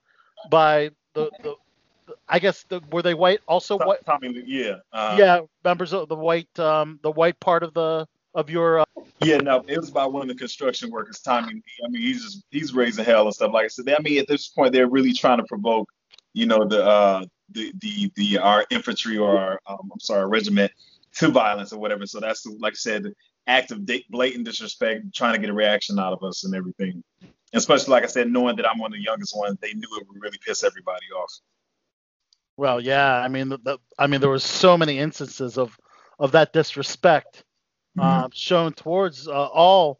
by 0.49 0.91
the 1.13 1.29
the. 1.41 1.55
I 2.27 2.37
guess 2.37 2.63
the, 2.63 2.81
were 2.91 3.01
they 3.01 3.13
white 3.13 3.39
also 3.47 3.77
Tom- 3.77 3.87
white 3.87 4.05
Tommy 4.05 4.43
yeah. 4.45 4.75
Uh, 4.91 5.15
yeah 5.17 5.39
members 5.63 5.93
of 5.93 6.09
the 6.09 6.15
white 6.15 6.59
um 6.59 6.99
the 7.01 7.11
white 7.11 7.39
part 7.39 7.63
of 7.63 7.73
the 7.73 8.05
of 8.35 8.49
your 8.49 8.79
uh, 8.79 8.85
Yeah, 9.23 9.37
no, 9.37 9.63
it 9.67 9.77
was 9.77 9.89
about 9.89 10.11
one 10.11 10.23
of 10.23 10.27
the 10.27 10.35
construction 10.35 10.89
workers, 10.89 11.19
Tommy. 11.19 11.61
I 11.85 11.87
mean, 11.89 12.01
he's 12.01 12.23
just 12.23 12.43
he's 12.51 12.73
raising 12.73 13.05
hell 13.05 13.25
and 13.25 13.33
stuff 13.33 13.53
like 13.53 13.65
I 13.65 13.67
said. 13.67 13.89
I 13.89 14.01
mean, 14.01 14.19
at 14.19 14.27
this 14.27 14.49
point, 14.49 14.73
they're 14.73 14.89
really 14.89 15.13
trying 15.13 15.37
to 15.37 15.45
provoke, 15.45 15.89
you 16.33 16.45
know, 16.45 16.65
the 16.65 16.83
uh 16.83 17.25
the 17.51 17.73
the 17.79 18.11
the 18.15 18.37
our 18.37 18.65
infantry 18.69 19.17
or 19.17 19.37
our 19.37 19.59
um, 19.67 19.89
I'm 19.91 19.99
sorry, 19.99 20.27
regiment 20.27 20.71
to 21.15 21.29
violence 21.29 21.73
or 21.73 21.79
whatever. 21.79 22.05
So 22.05 22.19
that's 22.19 22.45
like 22.45 22.73
I 22.73 22.75
said, 22.75 23.03
the 23.03 23.13
act 23.47 23.71
of 23.71 23.87
blatant 24.09 24.45
disrespect, 24.45 25.13
trying 25.13 25.33
to 25.33 25.39
get 25.39 25.49
a 25.49 25.53
reaction 25.53 25.99
out 25.99 26.13
of 26.13 26.23
us 26.23 26.43
and 26.43 26.55
everything. 26.55 27.03
Especially 27.53 27.91
like 27.91 28.03
I 28.03 28.07
said, 28.07 28.31
knowing 28.31 28.55
that 28.55 28.67
I'm 28.67 28.79
one 28.79 28.91
of 28.91 28.97
the 28.97 29.03
youngest 29.03 29.37
ones, 29.37 29.57
they 29.61 29.73
knew 29.73 29.87
it 29.99 30.07
would 30.07 30.21
really 30.21 30.39
piss 30.45 30.63
everybody 30.63 31.05
off. 31.15 31.31
Well, 32.57 32.81
yeah, 32.81 33.15
I 33.15 33.27
mean, 33.27 33.49
the, 33.49 33.57
the, 33.59 33.77
I 33.97 34.07
mean, 34.07 34.21
there 34.21 34.29
was 34.29 34.43
so 34.43 34.77
many 34.77 34.99
instances 34.99 35.57
of 35.57 35.77
of 36.19 36.31
that 36.31 36.53
disrespect 36.53 37.43
um, 37.99 38.31
shown 38.33 38.73
towards 38.73 39.27
uh, 39.27 39.31
all 39.31 39.99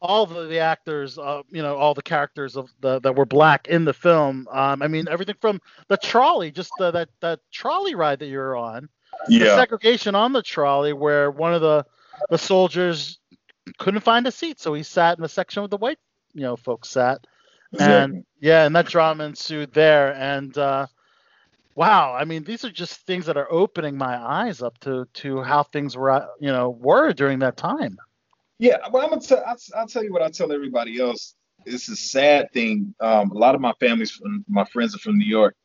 all 0.00 0.26
the, 0.26 0.46
the 0.46 0.58
actors, 0.58 1.18
uh, 1.18 1.42
you 1.50 1.62
know, 1.62 1.76
all 1.76 1.94
the 1.94 2.02
characters 2.02 2.56
of 2.56 2.70
the 2.80 3.00
that 3.00 3.16
were 3.16 3.26
black 3.26 3.68
in 3.68 3.84
the 3.84 3.92
film. 3.92 4.48
Um, 4.50 4.82
I 4.82 4.88
mean, 4.88 5.08
everything 5.08 5.36
from 5.40 5.60
the 5.88 5.96
trolley, 5.96 6.50
just 6.50 6.72
the, 6.78 6.90
that 6.90 7.08
that 7.20 7.40
trolley 7.52 7.94
ride 7.94 8.18
that 8.20 8.26
you're 8.26 8.56
on, 8.56 8.88
the 9.28 9.56
segregation 9.56 10.14
on 10.14 10.32
the 10.32 10.42
trolley, 10.42 10.92
where 10.92 11.30
one 11.30 11.54
of 11.54 11.60
the 11.60 11.84
the 12.30 12.38
soldiers 12.38 13.18
couldn't 13.78 14.00
find 14.00 14.26
a 14.26 14.32
seat, 14.32 14.58
so 14.60 14.74
he 14.74 14.82
sat 14.82 15.18
in 15.18 15.22
the 15.22 15.28
section 15.28 15.62
where 15.62 15.68
the 15.68 15.76
white, 15.76 15.98
you 16.34 16.42
know, 16.42 16.56
folks 16.56 16.90
sat 16.90 17.26
and 17.78 18.24
yeah, 18.40 18.66
and 18.66 18.74
that 18.76 18.86
drama 18.86 19.24
ensued 19.24 19.72
there. 19.72 20.14
And 20.14 20.56
uh, 20.56 20.86
wow, 21.74 22.14
I 22.14 22.24
mean, 22.24 22.44
these 22.44 22.64
are 22.64 22.70
just 22.70 23.06
things 23.06 23.26
that 23.26 23.36
are 23.36 23.50
opening 23.50 23.96
my 23.96 24.16
eyes 24.16 24.62
up 24.62 24.78
to 24.80 25.06
to 25.14 25.42
how 25.42 25.62
things 25.62 25.96
were, 25.96 26.26
you 26.40 26.50
know, 26.50 26.70
were 26.70 27.12
during 27.12 27.40
that 27.40 27.56
time. 27.56 27.98
Yeah, 28.60 28.76
well, 28.92 29.02
I'm 29.02 29.08
gonna 29.08 29.22
tell. 29.22 29.42
I'll, 29.46 29.56
I'll 29.74 29.86
tell 29.86 30.04
you 30.04 30.12
what 30.12 30.20
I 30.20 30.28
tell 30.28 30.52
everybody 30.52 31.00
else. 31.00 31.34
It's 31.64 31.88
a 31.88 31.96
sad 31.96 32.52
thing. 32.52 32.94
Um, 33.00 33.30
a 33.30 33.38
lot 33.38 33.54
of 33.54 33.60
my 33.62 33.72
families 33.80 34.10
from 34.10 34.44
my 34.48 34.64
friends 34.64 34.94
are 34.94 34.98
from 34.98 35.16
New 35.16 35.26
York, 35.26 35.56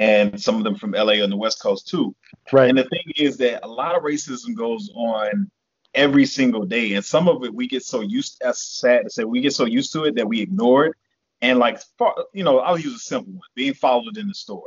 and 0.00 0.40
some 0.42 0.56
of 0.56 0.64
them 0.64 0.74
from 0.74 0.90
LA 0.90 1.22
on 1.22 1.30
the 1.30 1.36
West 1.36 1.62
Coast 1.62 1.86
too. 1.86 2.14
Right. 2.50 2.68
And 2.68 2.76
the 2.76 2.84
thing 2.84 3.04
is 3.14 3.36
that 3.36 3.64
a 3.64 3.68
lot 3.68 3.96
of 3.96 4.02
racism 4.02 4.56
goes 4.56 4.90
on 4.96 5.48
every 5.94 6.26
single 6.26 6.64
day, 6.64 6.94
and 6.94 7.04
some 7.04 7.28
of 7.28 7.44
it 7.44 7.54
we 7.54 7.68
get 7.68 7.84
so 7.84 8.00
used. 8.00 8.38
That's 8.40 8.80
sad 8.80 9.04
to 9.04 9.10
say. 9.10 9.22
We 9.22 9.40
get 9.40 9.54
so 9.54 9.64
used 9.64 9.92
to 9.92 10.06
it 10.06 10.16
that 10.16 10.26
we 10.26 10.40
ignore 10.40 10.86
it. 10.86 10.94
And 11.42 11.60
like, 11.60 11.80
far- 11.98 12.16
you 12.34 12.42
know, 12.42 12.58
I'll 12.58 12.78
use 12.78 12.96
a 12.96 12.98
simple 12.98 13.32
one: 13.32 13.48
being 13.54 13.74
followed 13.74 14.18
in 14.18 14.26
the 14.26 14.34
store. 14.34 14.66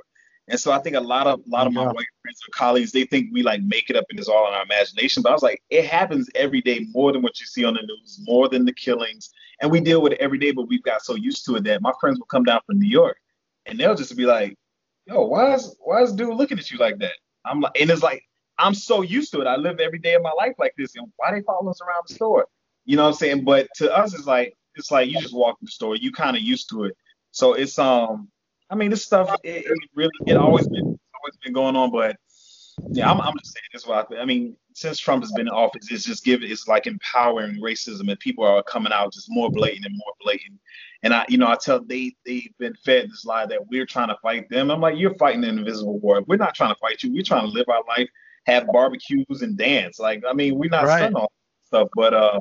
And 0.49 0.59
so 0.59 0.71
I 0.71 0.79
think 0.79 0.95
a 0.95 0.99
lot 1.01 1.25
of 1.27 1.39
a 1.39 1.49
lot 1.49 1.67
of 1.67 1.73
my 1.73 1.83
Yeah. 1.83 1.91
white 1.91 2.07
friends 2.21 2.41
or 2.47 2.51
colleagues, 2.53 2.91
they 2.91 3.05
think 3.05 3.29
we 3.31 3.43
like 3.43 3.61
make 3.61 3.89
it 3.89 3.95
up 3.95 4.05
and 4.09 4.19
it's 4.19 4.27
all 4.27 4.47
in 4.47 4.53
our 4.53 4.63
imagination. 4.63 5.23
But 5.23 5.29
I 5.29 5.33
was 5.33 5.43
like, 5.43 5.61
it 5.69 5.85
happens 5.85 6.29
every 6.35 6.61
day 6.61 6.85
more 6.91 7.13
than 7.13 7.21
what 7.21 7.39
you 7.39 7.45
see 7.45 7.63
on 7.63 7.75
the 7.75 7.81
news, 7.81 8.19
more 8.23 8.49
than 8.49 8.65
the 8.65 8.73
killings. 8.73 9.29
And 9.61 9.71
we 9.71 9.79
deal 9.79 10.01
with 10.01 10.13
it 10.13 10.19
every 10.19 10.37
day, 10.37 10.51
but 10.51 10.67
we've 10.67 10.83
got 10.83 11.01
so 11.01 11.15
used 11.15 11.45
to 11.45 11.55
it 11.55 11.63
that 11.65 11.81
my 11.81 11.93
friends 12.01 12.19
will 12.19 12.25
come 12.25 12.43
down 12.43 12.59
from 12.65 12.79
New 12.79 12.89
York 12.89 13.17
and 13.65 13.79
they'll 13.79 13.95
just 13.95 14.15
be 14.17 14.25
like, 14.25 14.57
Yo, 15.05 15.25
why 15.25 15.53
is 15.53 15.75
why 15.79 16.01
is 16.01 16.13
dude 16.13 16.35
looking 16.35 16.59
at 16.59 16.69
you 16.71 16.77
like 16.77 16.97
that? 16.99 17.13
I'm 17.45 17.61
like 17.61 17.79
and 17.79 17.89
it's 17.89 18.03
like 18.03 18.23
I'm 18.57 18.73
so 18.73 19.01
used 19.01 19.31
to 19.33 19.41
it. 19.41 19.47
I 19.47 19.55
live 19.55 19.79
every 19.79 19.99
day 19.99 20.13
of 20.15 20.21
my 20.21 20.31
life 20.37 20.53
like 20.59 20.73
this. 20.77 20.95
And 20.95 21.07
why 21.17 21.31
they 21.31 21.41
follow 21.41 21.69
us 21.71 21.81
around 21.81 22.03
the 22.07 22.13
store? 22.15 22.47
You 22.85 22.97
know 22.97 23.03
what 23.03 23.09
I'm 23.09 23.15
saying? 23.15 23.45
But 23.45 23.67
to 23.77 23.95
us 23.95 24.13
it's 24.13 24.25
like 24.27 24.53
it's 24.75 24.91
like 24.91 25.09
you 25.09 25.19
just 25.19 25.33
walk 25.33 25.57
in 25.61 25.65
the 25.65 25.71
store, 25.71 25.95
you 25.95 26.11
kind 26.11 26.35
of 26.35 26.43
used 26.43 26.69
to 26.71 26.83
it. 26.85 26.97
So 27.31 27.53
it's 27.53 27.79
um 27.79 28.29
I 28.73 28.75
mean, 28.75 28.89
this 28.89 29.03
stuff 29.03 29.29
it, 29.43 29.67
it 29.67 29.89
really 29.93 30.09
it 30.25 30.35
always 30.35 30.67
been 30.67 30.81
always 30.81 31.37
been 31.43 31.53
going 31.53 31.75
on, 31.75 31.91
but 31.91 32.17
yeah, 32.91 33.07
I'm, 33.11 33.21
I'm 33.21 33.37
just 33.37 33.53
saying 33.53 33.69
this. 33.71 33.85
What 33.85 34.07
I. 34.11 34.21
I 34.21 34.25
mean, 34.25 34.57
since 34.73 34.97
Trump 34.97 35.21
has 35.21 35.31
been 35.31 35.47
in 35.47 35.53
office, 35.53 35.91
it's 35.91 36.03
just 36.03 36.25
giving 36.25 36.49
it's 36.49 36.67
like 36.67 36.87
empowering 36.87 37.61
racism, 37.61 38.09
and 38.09 38.19
people 38.19 38.43
are 38.43 38.63
coming 38.63 38.91
out 38.91 39.13
just 39.13 39.27
more 39.29 39.51
blatant 39.51 39.85
and 39.85 39.95
more 39.95 40.13
blatant. 40.19 40.59
And 41.03 41.13
I, 41.13 41.23
you 41.29 41.37
know, 41.37 41.47
I 41.47 41.55
tell 41.55 41.83
they 41.83 42.15
they've 42.25 42.51
been 42.57 42.73
fed 42.83 43.11
this 43.11 43.25
lie 43.25 43.45
that 43.45 43.67
we're 43.67 43.85
trying 43.85 44.07
to 44.07 44.17
fight 44.23 44.49
them. 44.49 44.71
I'm 44.71 44.81
like, 44.81 44.97
you're 44.97 45.13
fighting 45.13 45.43
an 45.43 45.59
invisible 45.59 45.99
war. 45.99 46.23
We're 46.25 46.37
not 46.37 46.55
trying 46.55 46.73
to 46.73 46.79
fight 46.79 47.03
you. 47.03 47.13
We're 47.13 47.21
trying 47.21 47.45
to 47.45 47.51
live 47.51 47.69
our 47.69 47.83
life, 47.87 48.09
have 48.47 48.65
barbecues 48.73 49.43
and 49.43 49.55
dance. 49.55 49.99
Like, 49.99 50.23
I 50.27 50.33
mean, 50.33 50.57
we're 50.57 50.71
not 50.71 50.85
Right. 50.85 50.97
stunned 50.97 51.15
on 51.15 51.27
stuff, 51.65 51.89
but 51.95 52.15
uh, 52.15 52.39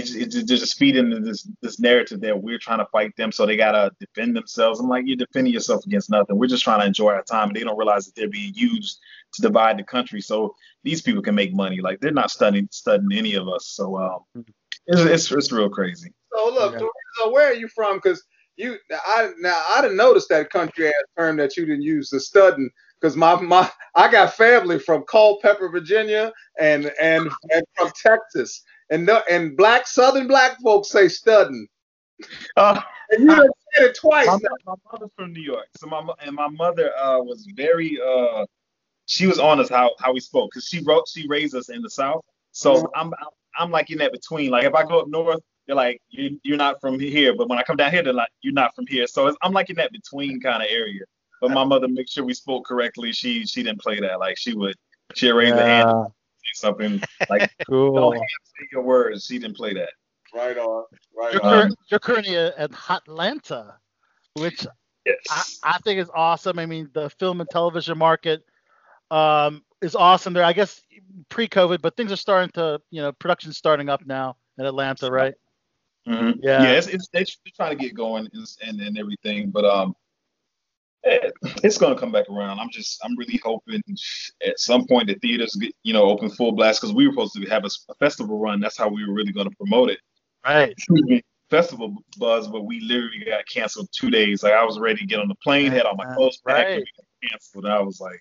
it's, 0.00 0.14
it's 0.14 0.34
just- 0.34 0.46
just 0.48 0.78
feeding 0.78 1.06
into 1.12 1.20
this 1.20 1.48
this 1.62 1.78
narrative 1.78 2.20
that 2.20 2.42
we're 2.42 2.58
trying 2.58 2.78
to 2.78 2.86
fight 2.86 3.14
them, 3.16 3.30
so 3.32 3.46
they 3.46 3.56
gotta 3.56 3.90
defend 4.00 4.36
themselves. 4.36 4.80
I'm 4.80 4.88
like, 4.88 5.04
you're 5.06 5.16
defending 5.16 5.52
yourself 5.52 5.84
against 5.86 6.10
nothing. 6.10 6.38
We're 6.38 6.46
just 6.48 6.64
trying 6.64 6.80
to 6.80 6.86
enjoy 6.86 7.12
our 7.12 7.22
time, 7.22 7.48
and 7.48 7.56
they 7.56 7.60
don't 7.64 7.78
realize 7.78 8.06
that 8.06 8.14
they're 8.14 8.28
being 8.28 8.52
used 8.54 8.98
to 9.34 9.42
divide 9.42 9.78
the 9.78 9.84
country, 9.84 10.20
so 10.20 10.54
these 10.82 11.00
people 11.02 11.22
can 11.22 11.34
make 11.34 11.54
money. 11.54 11.80
Like 11.80 12.00
they're 12.00 12.10
not 12.12 12.30
studying 12.30 12.68
studying 12.70 13.12
any 13.12 13.34
of 13.34 13.48
us. 13.48 13.66
So 13.68 13.96
um, 13.98 14.44
it's, 14.86 15.00
it's 15.00 15.32
it's 15.32 15.52
real 15.52 15.70
crazy. 15.70 16.12
So 16.34 16.50
look, 16.52 16.74
Yeah. 16.74 16.88
so 17.18 17.30
where 17.30 17.48
are 17.50 17.54
you 17.54 17.68
from? 17.68 17.96
Because 17.96 18.22
you, 18.56 18.76
I 18.90 19.30
now 19.38 19.60
I 19.70 19.80
didn't 19.80 19.96
notice 19.96 20.28
that 20.28 20.50
country 20.50 20.88
ass 20.88 20.94
term 21.16 21.36
that 21.38 21.56
you 21.56 21.66
didn't 21.66 21.82
use, 21.82 22.10
the 22.10 22.20
studding. 22.20 22.70
Because 23.00 23.16
my 23.16 23.38
my 23.40 23.70
I 23.94 24.10
got 24.10 24.34
family 24.34 24.78
from 24.78 25.04
Culpeper, 25.08 25.68
Virginia, 25.68 26.32
and 26.58 26.90
and 27.00 27.28
and 27.52 27.64
from 27.76 27.90
Texas, 28.00 28.62
and 28.90 29.06
no, 29.06 29.22
and 29.30 29.56
black 29.56 29.86
Southern 29.86 30.26
black 30.26 30.60
folks 30.60 30.90
say 30.90 31.08
studding, 31.08 31.66
Uh, 32.56 32.80
and 33.10 33.22
you 33.22 33.26
done 33.28 33.48
said 33.74 33.86
it 33.86 33.96
twice. 33.96 34.26
my, 34.26 34.38
my 34.66 34.74
mother's 34.92 35.10
from 35.16 35.32
New 35.32 35.42
York, 35.42 35.66
so 35.76 35.86
my 35.86 36.06
and 36.20 36.34
my 36.34 36.48
mother 36.48 36.96
uh 36.96 37.18
was 37.20 37.46
very 37.54 37.98
uh 38.04 38.44
she 39.06 39.26
was 39.26 39.38
honest 39.38 39.70
how 39.70 39.92
how 39.98 40.12
we 40.12 40.20
spoke 40.20 40.50
because 40.50 40.66
she 40.66 40.80
wrote 40.84 41.08
she 41.08 41.26
raised 41.28 41.54
us 41.54 41.68
in 41.68 41.82
the 41.82 41.90
South. 41.90 42.22
So 42.52 42.90
I'm 42.94 43.12
I'm 43.58 43.70
like 43.70 43.90
in 43.90 43.98
that 43.98 44.12
between. 44.12 44.50
Like 44.50 44.64
if 44.64 44.74
I 44.74 44.84
go 44.84 45.00
up 45.00 45.08
north, 45.08 45.40
they're 45.66 45.76
like 45.76 46.00
you 46.10 46.38
you're 46.42 46.56
not 46.56 46.80
from 46.80 46.98
here, 46.98 47.34
but 47.34 47.48
when 47.48 47.58
I 47.58 47.62
come 47.62 47.76
down 47.76 47.90
here, 47.90 48.02
they're 48.02 48.12
like 48.12 48.30
you're 48.42 48.54
not 48.54 48.74
from 48.74 48.86
here. 48.86 49.06
So 49.06 49.26
it's, 49.26 49.36
I'm 49.42 49.52
like 49.52 49.70
in 49.70 49.76
that 49.76 49.92
between 49.92 50.40
kind 50.40 50.62
of 50.62 50.68
area. 50.70 51.02
But 51.40 51.50
my 51.50 51.64
mother 51.64 51.88
made 51.88 52.08
sure 52.08 52.24
we 52.24 52.32
spoke 52.34 52.64
correctly. 52.64 53.12
She 53.12 53.44
she 53.44 53.62
didn't 53.62 53.80
play 53.80 54.00
that. 54.00 54.18
Like 54.18 54.38
she 54.38 54.54
would 54.54 54.76
she 55.14 55.26
would 55.30 55.38
raise 55.38 55.52
her 55.52 55.66
hand 55.66 55.90
something 56.54 57.02
like 57.30 57.50
cool. 57.68 57.94
don't 57.94 58.18
say 58.18 58.68
your 58.72 58.82
words. 58.82 59.26
She 59.26 59.38
didn't 59.38 59.56
play 59.56 59.74
that. 59.74 59.90
Right 60.34 60.58
on, 60.58 60.84
right 61.16 61.32
You're, 61.32 61.42
on. 61.44 61.54
Um, 61.54 61.68
cur- 61.68 61.76
you're 61.88 62.00
currently 62.00 62.36
at 62.36 62.56
at 62.56 62.70
Hotlanta, 62.72 63.74
which 64.34 64.66
Yes. 65.06 65.60
I, 65.62 65.74
I 65.74 65.78
think 65.78 66.00
is 66.00 66.10
awesome. 66.14 66.58
I 66.58 66.66
mean, 66.66 66.88
the 66.94 67.10
film 67.10 67.40
and 67.40 67.50
television 67.50 67.98
market 67.98 68.44
um, 69.10 69.62
is 69.82 69.94
awesome 69.94 70.32
there. 70.32 70.44
I 70.44 70.52
guess 70.52 70.80
pre-COVID, 71.28 71.82
but 71.82 71.96
things 71.96 72.10
are 72.10 72.16
starting 72.16 72.50
to, 72.54 72.80
you 72.90 73.02
know, 73.02 73.12
production's 73.12 73.56
starting 73.58 73.88
up 73.88 74.06
now 74.06 74.36
in 74.58 74.64
Atlanta, 74.64 75.10
right? 75.10 75.34
Mhm. 76.08 76.38
Yeah. 76.42 76.62
Yeah, 76.62 76.72
it's, 76.72 76.86
it's 76.86 77.08
they're 77.08 77.24
trying 77.54 77.76
to 77.76 77.82
get 77.82 77.94
going 77.94 78.28
and, 78.32 78.46
and 78.66 78.80
and 78.80 78.98
everything, 78.98 79.50
but 79.50 79.64
um, 79.64 79.94
it's 81.04 81.78
gonna 81.78 81.98
come 81.98 82.12
back 82.12 82.28
around. 82.30 82.58
I'm 82.58 82.70
just 82.70 82.98
I'm 83.04 83.16
really 83.16 83.40
hoping 83.44 83.82
at 84.46 84.58
some 84.58 84.86
point 84.86 85.08
the 85.08 85.14
theaters 85.16 85.54
get 85.60 85.72
you 85.82 85.92
know 85.92 86.04
open 86.04 86.30
full 86.30 86.52
blast 86.52 86.80
because 86.80 86.94
we 86.94 87.06
were 87.06 87.12
supposed 87.12 87.34
to 87.34 87.44
have 87.50 87.64
a 87.64 87.94
festival 87.96 88.38
run. 88.38 88.60
That's 88.60 88.76
how 88.78 88.88
we 88.88 89.06
were 89.06 89.12
really 89.14 89.32
gonna 89.32 89.50
promote 89.58 89.90
it. 89.90 89.98
Right. 90.44 90.70
Excuse 90.72 91.02
me, 91.04 91.22
Festival 91.50 91.94
buzz, 92.18 92.48
but 92.48 92.62
we 92.62 92.80
literally 92.80 93.24
got 93.26 93.44
canceled 93.46 93.88
two 93.92 94.10
days. 94.10 94.42
Like 94.42 94.54
I 94.54 94.64
was 94.64 94.78
ready 94.78 95.00
to 95.00 95.06
get 95.06 95.20
on 95.20 95.28
the 95.28 95.34
plane, 95.42 95.72
had 95.72 95.82
all 95.86 95.94
my 95.94 96.04
Uh, 96.04 96.14
clothes 96.14 96.38
packed, 96.46 96.58
right. 96.58 96.72
and 96.72 96.84
we 96.84 97.28
got 97.28 97.30
canceled. 97.30 97.66
I 97.66 97.80
was 97.80 98.00
like, 98.00 98.20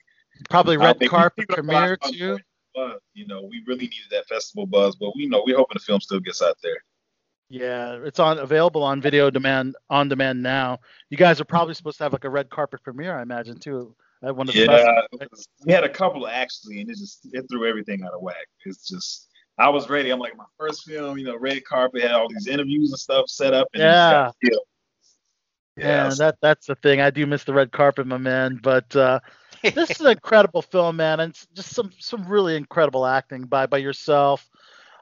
Probably 0.49 0.77
red 0.77 0.99
carpet 1.09 1.47
premiere 1.47 1.97
too. 1.97 2.37
buzz, 2.75 2.99
you 3.13 3.25
know, 3.27 3.41
we 3.43 3.63
really 3.67 3.85
needed 3.87 4.07
that 4.11 4.27
festival 4.27 4.65
buzz, 4.65 4.95
but 4.95 5.15
we 5.15 5.25
know 5.27 5.43
we're 5.45 5.55
hoping 5.57 5.75
the 5.75 5.79
film 5.79 6.01
still 6.01 6.19
gets 6.19 6.41
out 6.41 6.57
there. 6.63 6.77
Yeah, 7.49 7.99
it's 8.03 8.19
on 8.19 8.39
available 8.39 8.83
on 8.83 9.01
video 9.01 9.29
demand 9.29 9.75
on 9.89 10.07
demand 10.09 10.41
now. 10.41 10.79
You 11.09 11.17
guys 11.17 11.39
are 11.39 11.45
probably 11.45 11.73
supposed 11.75 11.97
to 11.99 12.03
have 12.03 12.13
like 12.13 12.23
a 12.23 12.29
red 12.29 12.49
carpet 12.49 12.81
premiere, 12.83 13.17
I 13.17 13.21
imagine 13.21 13.59
too. 13.59 13.95
At 14.23 14.35
one 14.35 14.49
of 14.49 14.55
the 14.55 14.61
Yeah, 14.61 14.67
festivals, 14.67 15.05
it 15.11 15.19
right? 15.21 15.31
was- 15.31 15.47
we 15.65 15.73
had 15.73 15.83
a 15.83 15.89
couple 15.89 16.27
actually, 16.27 16.81
and 16.81 16.89
it 16.89 16.97
just 16.97 17.27
it 17.31 17.45
threw 17.49 17.67
everything 17.67 18.03
out 18.03 18.13
of 18.13 18.21
whack. 18.21 18.47
It's 18.65 18.87
just 18.87 19.29
I 19.59 19.69
was 19.69 19.89
ready. 19.89 20.09
I'm 20.09 20.19
like 20.19 20.35
my 20.35 20.45
first 20.57 20.83
film, 20.85 21.17
you 21.17 21.25
know, 21.25 21.37
red 21.37 21.63
carpet 21.65 22.01
had 22.01 22.11
all 22.11 22.27
these 22.29 22.47
interviews 22.47 22.89
and 22.91 22.99
stuff 22.99 23.29
set 23.29 23.53
up, 23.53 23.67
and 23.73 23.83
it 23.83 23.87
just. 23.87 24.09
Yeah, 25.77 26.09
so- 26.09 26.23
that 26.23 26.37
that's 26.41 26.67
the 26.67 26.75
thing. 26.75 27.01
I 27.01 27.09
do 27.09 27.25
miss 27.25 27.43
the 27.43 27.53
red 27.53 27.71
carpet, 27.71 28.07
my 28.07 28.17
man. 28.17 28.59
But 28.61 28.95
uh, 28.95 29.19
this 29.63 29.91
is 29.91 30.01
an 30.01 30.11
incredible 30.11 30.61
film, 30.61 30.97
man, 30.97 31.19
and 31.19 31.31
it's 31.31 31.47
just 31.53 31.69
some 31.73 31.91
some 31.99 32.25
really 32.27 32.55
incredible 32.55 33.05
acting 33.05 33.43
by 33.43 33.65
by 33.65 33.77
yourself, 33.77 34.47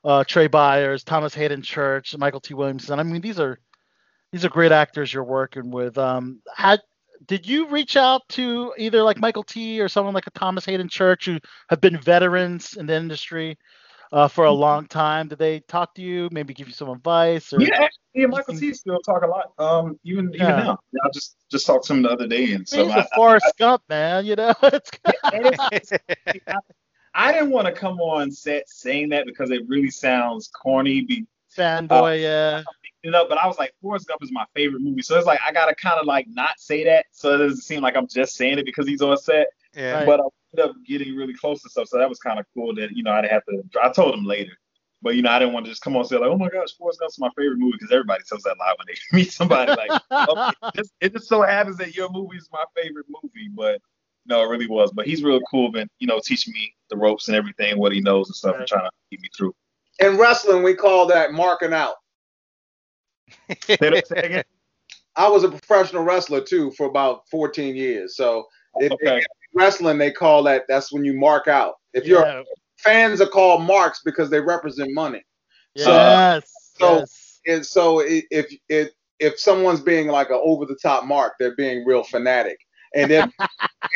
uh, 0.04 0.24
Trai 0.24 0.50
Byers, 0.50 1.04
Thomas 1.04 1.34
Haden 1.34 1.62
Church, 1.62 2.16
Mykelti 2.18 2.54
Williamson. 2.54 3.00
I 3.00 3.04
mean, 3.04 3.22
these 3.22 3.40
are 3.40 3.60
these 4.32 4.46
are 4.46 4.50
great 4.50 4.72
actors 4.72 5.14
you're 5.14 5.24
working 5.24 5.72
with. 5.72 5.98
Um, 5.98 6.42
had 6.56 6.82
did 7.28 7.48
you 7.48 7.68
reach 7.68 7.96
out 7.96 8.22
to 8.30 8.74
either 8.78 9.04
like 9.04 9.18
Mykelti 9.18 9.80
or 9.80 9.88
someone 9.88 10.14
like 10.14 10.28
a 10.28 10.32
Thomas 10.32 10.66
Haden 10.66 10.90
Church 10.90 11.26
who 11.26 11.38
have 11.70 11.82
been 11.82 12.00
veterans 12.00 12.76
in 12.76 12.88
the 12.88 12.96
industry 12.96 13.58
uh, 14.12 14.28
for 14.28 14.46
a 14.46 14.52
long 14.52 14.88
time? 14.88 15.28
Did 15.28 15.38
they 15.38 15.60
talk 15.62 15.94
to 15.96 16.02
you? 16.02 16.30
Maybe 16.32 16.54
give 16.54 16.68
you 16.68 16.74
some 16.74 16.90
advice? 16.90 17.54
Or 17.54 17.62
Yeah, 17.62 17.88
and 18.16 18.34
Mykelti 18.34 18.74
still 18.74 19.00
talk 19.02 19.24
a 19.24 19.28
lot. 19.28 19.52
Um, 19.60 20.00
even 20.04 20.30
even 20.34 20.40
Yeah. 20.40 20.64
now, 20.64 20.80
I 21.04 21.10
just 21.14 21.36
just 21.52 21.68
talked 21.68 21.86
to 21.88 21.94
him 21.94 22.02
the 22.02 22.10
other 22.10 22.28
day, 22.28 22.54
and 22.54 22.68
so 22.68 22.86
he's 22.86 22.96
I, 22.96 23.02
a 23.02 23.08
Forrest 23.16 23.54
Gump, 23.60 23.84
man. 23.88 24.26
You 24.26 24.36
know, 24.36 24.54
it's 24.64 24.92
I 27.14 27.32
didn't 27.32 27.52
want 27.52 27.68
to 27.68 27.74
come 27.74 28.00
on 28.00 28.32
set 28.32 28.70
saying 28.70 29.10
that 29.10 29.26
because 29.26 29.52
it 29.52 29.68
really 29.68 29.90
sounds 29.90 30.48
corny. 30.50 31.02
Be 31.02 31.26
fanboy. 31.56 32.22
yeah. 32.22 32.64
you 33.04 33.12
know, 33.12 33.26
but 33.28 33.38
I 33.38 33.48
was 33.48 33.60
like, 33.60 33.74
Forrest 33.82 34.08
Gump 34.08 34.24
is 34.24 34.32
my 34.32 34.46
favorite 34.56 34.82
movie, 34.82 35.02
so 35.02 35.18
it's 35.18 35.28
like 35.28 35.40
I 35.46 35.52
gotta 35.52 35.76
kind 35.76 36.00
of 36.00 36.06
like 36.06 36.28
not 36.30 36.60
say 36.60 36.84
that, 36.86 37.06
so 37.12 37.34
it 37.34 37.38
doesn't 37.40 37.62
seem 37.62 37.82
like 37.82 37.96
I'm 37.96 38.08
just 38.08 38.36
saying 38.36 38.60
it 38.60 38.66
because 38.66 38.88
he's 38.88 39.02
on 39.02 39.18
set. 39.18 39.48
yeah. 39.76 40.06
But 40.06 40.20
I 40.22 40.24
ended 40.58 40.70
up 40.70 40.76
getting 40.86 41.16
really 41.16 41.34
close 41.34 41.62
to 41.64 41.70
stuff, 41.70 41.88
so 41.88 41.98
that 41.98 42.10
was 42.10 42.20
kind 42.20 42.40
of 42.40 42.46
cool. 42.54 42.74
That 42.76 42.92
you 42.92 43.04
know 43.04 43.12
I 43.12 43.22
didn't 43.22 43.34
have 43.34 43.46
to. 43.46 43.64
I 43.82 43.92
told 43.92 44.14
him 44.14 44.26
later, 44.26 44.54
but 45.02 45.16
you 45.16 45.22
know 45.22 45.32
I 45.32 45.40
didn't 45.40 45.54
want 45.54 45.66
to 45.66 45.72
just 45.72 45.82
come 45.82 45.96
on 45.96 46.02
and 46.02 46.10
say 46.10 46.18
like, 46.18 46.30
oh 46.30 46.38
my 46.38 46.50
gosh, 46.50 46.76
Forrest 46.78 47.00
Gump's 47.02 47.20
my 47.20 47.30
favorite 47.38 47.58
movie 47.58 47.74
because 47.74 47.92
everybody 47.92 48.24
tells 48.28 48.44
that 48.44 48.58
lie 48.60 48.74
when 48.78 48.88
they 48.88 48.96
meet 49.18 49.32
somebody. 49.32 49.72
Like, 49.72 50.02
okay, 50.12 50.52
it, 50.64 50.76
just, 50.76 50.94
it 51.02 51.14
just 51.14 51.28
so 51.28 51.42
happens 51.42 51.78
that 51.78 51.96
your 51.96 52.10
movie 52.12 52.38
is 52.38 52.50
my 52.52 52.64
favorite 52.76 53.08
movie, 53.10 53.50
but 53.54 53.82
no, 54.26 54.44
it 54.44 54.48
really 54.48 54.68
was. 54.68 54.92
But 54.92 55.08
he's 55.08 55.24
real 55.24 55.42
cool, 55.42 55.72
been 55.72 55.90
you 56.00 56.08
know 56.08 56.22
teaching 56.24 56.54
me 56.54 56.74
the 56.92 56.98
ropes 56.98 57.28
and 57.28 57.36
everything, 57.36 57.80
what 57.80 57.92
he 57.92 58.02
knows 58.02 58.28
and 58.30 58.36
stuff, 58.36 58.56
and 58.60 58.68
trying 58.68 58.84
to 58.86 58.92
keep 59.10 59.22
me 59.22 59.30
through. 59.36 59.56
In 60.00 60.18
wrestling, 60.18 60.62
we 60.62 60.76
call 60.76 61.08
that 61.08 61.32
marking 61.34 61.74
out. 61.74 61.96
Say 63.66 63.76
that- 63.78 64.08
say 64.08 64.16
that 64.16 64.26
again? 64.26 64.44
I 65.18 65.28
was 65.28 65.44
a 65.44 65.50
professional 65.50 66.04
wrestler 66.04 66.42
too 66.42 66.72
for 66.72 66.86
about 66.88 67.28
14 67.30 67.76
years. 67.76 68.16
So 68.16 68.46
it, 68.76 68.92
Okay. 68.94 69.22
wrestling, 69.54 69.98
they 69.98 70.12
call 70.12 70.42
that. 70.44 70.64
That's 70.70 70.92
when 70.94 71.04
you 71.04 71.14
mark 71.14 71.48
out. 71.50 71.76
If 71.94 72.06
your 72.06 72.26
Yeah. 72.26 72.44
fans 72.78 73.20
are 73.20 73.28
called 73.28 73.64
marks 73.64 74.02
because 74.06 74.30
they 74.30 74.40
represent 74.40 74.94
money. 74.94 75.22
Yes. 75.76 76.44
so- 76.78 77.00
yes. 77.00 77.40
And 77.48 77.66
so 77.66 78.02
i- 78.02 78.24
if 78.32 78.54
if 78.70 78.90
if 79.20 79.40
someone's 79.40 79.82
being 79.82 80.08
like 80.08 80.30
an 80.30 80.40
over 80.44 80.66
the 80.66 80.78
top 80.82 81.04
mark, 81.06 81.34
they're 81.40 81.56
being 81.56 81.86
real 81.86 82.04
fanatic. 82.04 82.58
And 82.96 83.10
then 83.12 83.32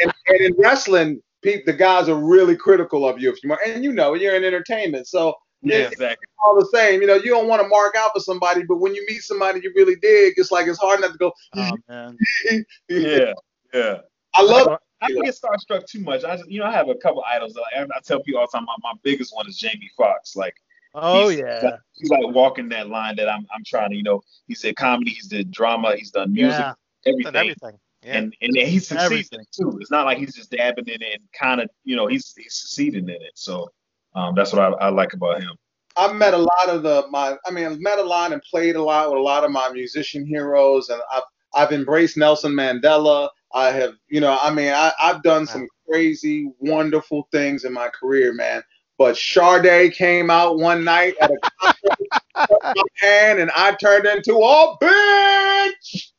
and, 0.02 0.14
and 0.28 0.42
in 0.42 0.54
wrestling, 0.58 1.12
people, 1.16 1.22
the 1.66 1.74
guys 1.74 2.10
are 2.10 2.16
really 2.16 2.56
critical 2.56 3.08
of 3.08 3.20
you 3.20 3.32
if 3.32 3.42
you 3.44 3.50
mark. 3.50 3.62
And 3.66 3.84
you 3.84 3.94
know, 3.94 4.14
you're 4.16 4.36
in 4.36 4.44
entertainment, 4.44 5.08
so 5.08 5.36
Yeah, 5.62 5.78
it's 5.78 5.94
exactly. 5.94 6.28
all 6.44 6.56
the 6.56 6.68
same. 6.74 7.02
You 7.02 7.08
know, 7.08 7.16
you 7.16 7.30
don't 7.30 7.48
want 7.48 7.62
to 7.62 7.68
mark 7.68 7.96
out 7.98 8.12
for 8.14 8.20
somebody, 8.20 8.64
but 8.64 8.78
when 8.78 8.94
you 8.96 9.06
meet 9.08 9.22
somebody 9.22 9.62
you 9.64 9.72
really 9.76 9.96
dig, 9.96 10.34
it's 10.38 10.52
like 10.52 10.68
it's 10.68 10.80
hard 10.80 11.02
not 11.02 11.12
to 11.14 11.18
go. 11.18 11.32
Oh 11.56 11.78
man. 11.88 12.18
Yeah, 12.90 13.34
yeah. 13.74 13.98
I 14.34 14.42
love 14.42 14.78
I 15.02 15.10
don't 15.10 15.24
get 15.26 15.36
starstruck 15.36 15.86
too 15.86 16.00
much. 16.00 16.24
I 16.24 16.38
just, 16.38 16.50
you 16.50 16.60
know, 16.60 16.66
I 16.66 16.72
have 16.72 16.90
a 16.90 16.96
couple 16.96 17.24
idols. 17.28 17.54
That 17.54 17.64
I, 17.78 17.84
I 17.84 18.00
tell 18.04 18.22
people 18.22 18.40
all 18.40 18.48
the 18.52 18.58
time. 18.58 18.66
My, 18.66 18.76
my 18.82 18.94
biggest 19.04 19.36
one 19.36 19.48
is 19.48 19.58
Jamie 19.58 19.90
Foxx. 19.98 20.36
Like, 20.36 20.56
Oh 20.94 21.28
he's, 21.30 21.40
yeah. 21.40 21.78
he's 21.94 22.10
like 22.10 22.34
walking 22.34 22.70
that 22.70 22.88
line 22.88 23.18
that 23.18 23.28
I'm, 23.30 23.46
I'm 23.54 23.64
trying 23.66 23.90
to, 23.92 23.96
you 23.96 24.04
know. 24.04 24.22
He's 24.48 24.62
did 24.62 24.78
comedy, 24.78 25.12
he's 25.12 25.28
did 25.28 25.52
drama, 25.52 25.96
he's 25.98 26.12
done 26.12 26.32
music, 26.34 26.60
Yeah. 26.60 26.74
everything, 27.06 27.34
Done 27.34 27.36
everything. 27.36 27.80
Yeah. 28.06 28.18
and 28.18 28.36
and 28.42 28.54
then 28.54 28.68
he's 28.68 28.88
succeeding 28.88 29.06
Everything. 29.06 29.46
too. 29.52 29.78
It's 29.82 29.90
not 29.90 30.06
like 30.06 30.20
he's 30.20 30.36
just 30.36 30.52
dabbing 30.52 30.86
in 30.88 31.02
it 31.02 31.20
and 31.20 31.24
kind 31.34 31.60
of, 31.60 31.70
you 31.84 31.96
know, 31.96 32.06
he's 32.06 32.34
he's 32.38 32.54
succeeding 32.54 33.10
in 33.10 33.16
it. 33.16 33.32
So, 33.34 33.72
um, 34.14 34.36
that's 34.36 34.54
what 34.54 34.62
I, 34.62 34.86
I 34.86 34.90
like 34.90 35.14
about 35.14 35.42
him. 35.42 35.56
I've 35.98 36.16
met 36.16 36.36
a 36.36 36.38
lot 36.38 36.70
of 36.70 36.84
the 36.84 37.08
my 37.10 37.36
I 37.48 37.52
mean 37.52 37.66
I've 37.66 37.80
met 37.80 37.98
a 37.98 38.04
lot 38.04 38.32
and 38.32 38.42
played 38.44 38.76
a 38.76 38.84
lot 38.84 39.10
with 39.10 39.18
a 39.18 39.22
lot 39.22 39.44
of 39.44 39.50
my 39.50 39.70
musician 39.72 40.26
heroes 40.26 40.90
and 40.90 41.02
I've 41.12 41.24
I've 41.56 41.72
embraced 41.72 42.16
Nelson 42.16 42.52
Mandela. 42.52 43.30
I 43.54 43.72
have 43.72 43.94
you 44.08 44.22
know 44.22 44.38
I 44.40 44.54
mean 44.54 44.72
I, 44.72 44.92
I've 45.02 45.24
done 45.24 45.48
some 45.48 45.68
crazy 45.90 46.52
wonderful 46.60 47.28
things 47.32 47.64
in 47.64 47.74
my 47.74 47.88
career, 47.88 48.34
man. 48.34 48.62
But 49.00 49.18
Sade 49.18 49.94
came 49.94 50.30
out 50.30 50.58
one 50.60 50.84
night 50.84 51.16
at 51.20 51.32
a 51.32 51.38
concert, 51.60 51.98
took 52.50 52.64
my 52.64 52.84
hand 53.02 53.40
and 53.40 53.50
I 53.56 53.74
turned 53.76 54.06
into 54.06 54.36
a 54.36 54.78
bitch. 54.80 56.12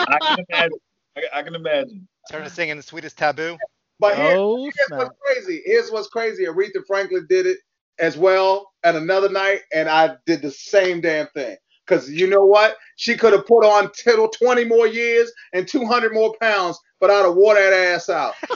I 0.07 0.17
can 0.21 0.45
imagine. 0.49 0.79
I, 1.17 1.21
I 1.33 1.43
can 1.43 1.55
imagine. 1.55 2.07
Started 2.27 2.49
singing 2.49 2.77
the 2.77 2.83
sweetest 2.83 3.17
taboo. 3.17 3.57
But 3.99 4.15
here, 4.15 4.35
oh 4.37 4.63
Here's 4.63 4.73
snap. 4.87 4.99
what's 4.99 5.15
crazy. 5.21 5.61
Here's 5.65 5.91
what's 5.91 6.07
crazy. 6.07 6.45
Aretha 6.45 6.85
Franklin 6.87 7.25
did 7.29 7.45
it 7.45 7.59
as 7.99 8.17
well 8.17 8.71
at 8.83 8.95
another 8.95 9.29
night, 9.29 9.61
and 9.73 9.89
I 9.89 10.15
did 10.25 10.41
the 10.41 10.51
same 10.51 11.01
damn 11.01 11.27
thing. 11.27 11.57
Because 11.85 12.09
you 12.09 12.27
know 12.27 12.45
what? 12.45 12.77
She 12.95 13.15
could 13.15 13.33
have 13.33 13.45
put 13.45 13.63
on 13.63 13.91
till 13.93 14.27
20 14.27 14.65
more 14.65 14.87
years 14.87 15.31
and 15.53 15.67
200 15.67 16.13
more 16.13 16.35
pounds, 16.41 16.79
but 16.99 17.11
I'd 17.11 17.25
have 17.25 17.35
wore 17.35 17.53
that 17.53 17.73
ass 17.73 18.09
out. 18.09 18.33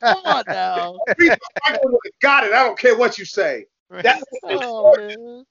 Come 0.00 0.16
on 0.24 0.44
now. 0.48 0.98
Aretha 1.08 1.36
Franklin 1.64 1.92
would 1.92 2.00
have 2.04 2.20
got 2.20 2.44
it. 2.44 2.52
I 2.52 2.64
don't 2.64 2.78
care 2.78 2.96
what 2.96 3.16
you 3.16 3.24
say. 3.24 3.66
That's 4.00 4.22
Oh. 4.44 5.44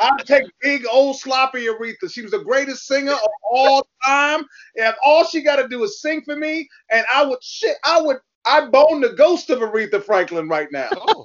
I'd 0.00 0.26
take 0.26 0.44
big 0.60 0.86
old 0.90 1.18
sloppy 1.18 1.66
Aretha. 1.66 2.10
She 2.10 2.22
was 2.22 2.30
the 2.30 2.38
greatest 2.42 2.86
singer 2.86 3.12
of 3.12 3.28
all 3.50 3.86
time. 4.04 4.44
And 4.80 4.94
all 5.04 5.24
she 5.24 5.42
got 5.42 5.56
to 5.56 5.68
do 5.68 5.82
is 5.84 6.00
sing 6.00 6.22
for 6.22 6.36
me, 6.36 6.68
and 6.90 7.04
I 7.12 7.24
would 7.24 7.42
shit. 7.42 7.76
I 7.84 8.00
would. 8.00 8.18
I 8.44 8.66
bone 8.66 9.00
the 9.00 9.10
ghost 9.10 9.50
of 9.50 9.60
Aretha 9.60 10.02
Franklin 10.02 10.48
right 10.48 10.68
now. 10.72 10.90
Oh, 10.96 11.24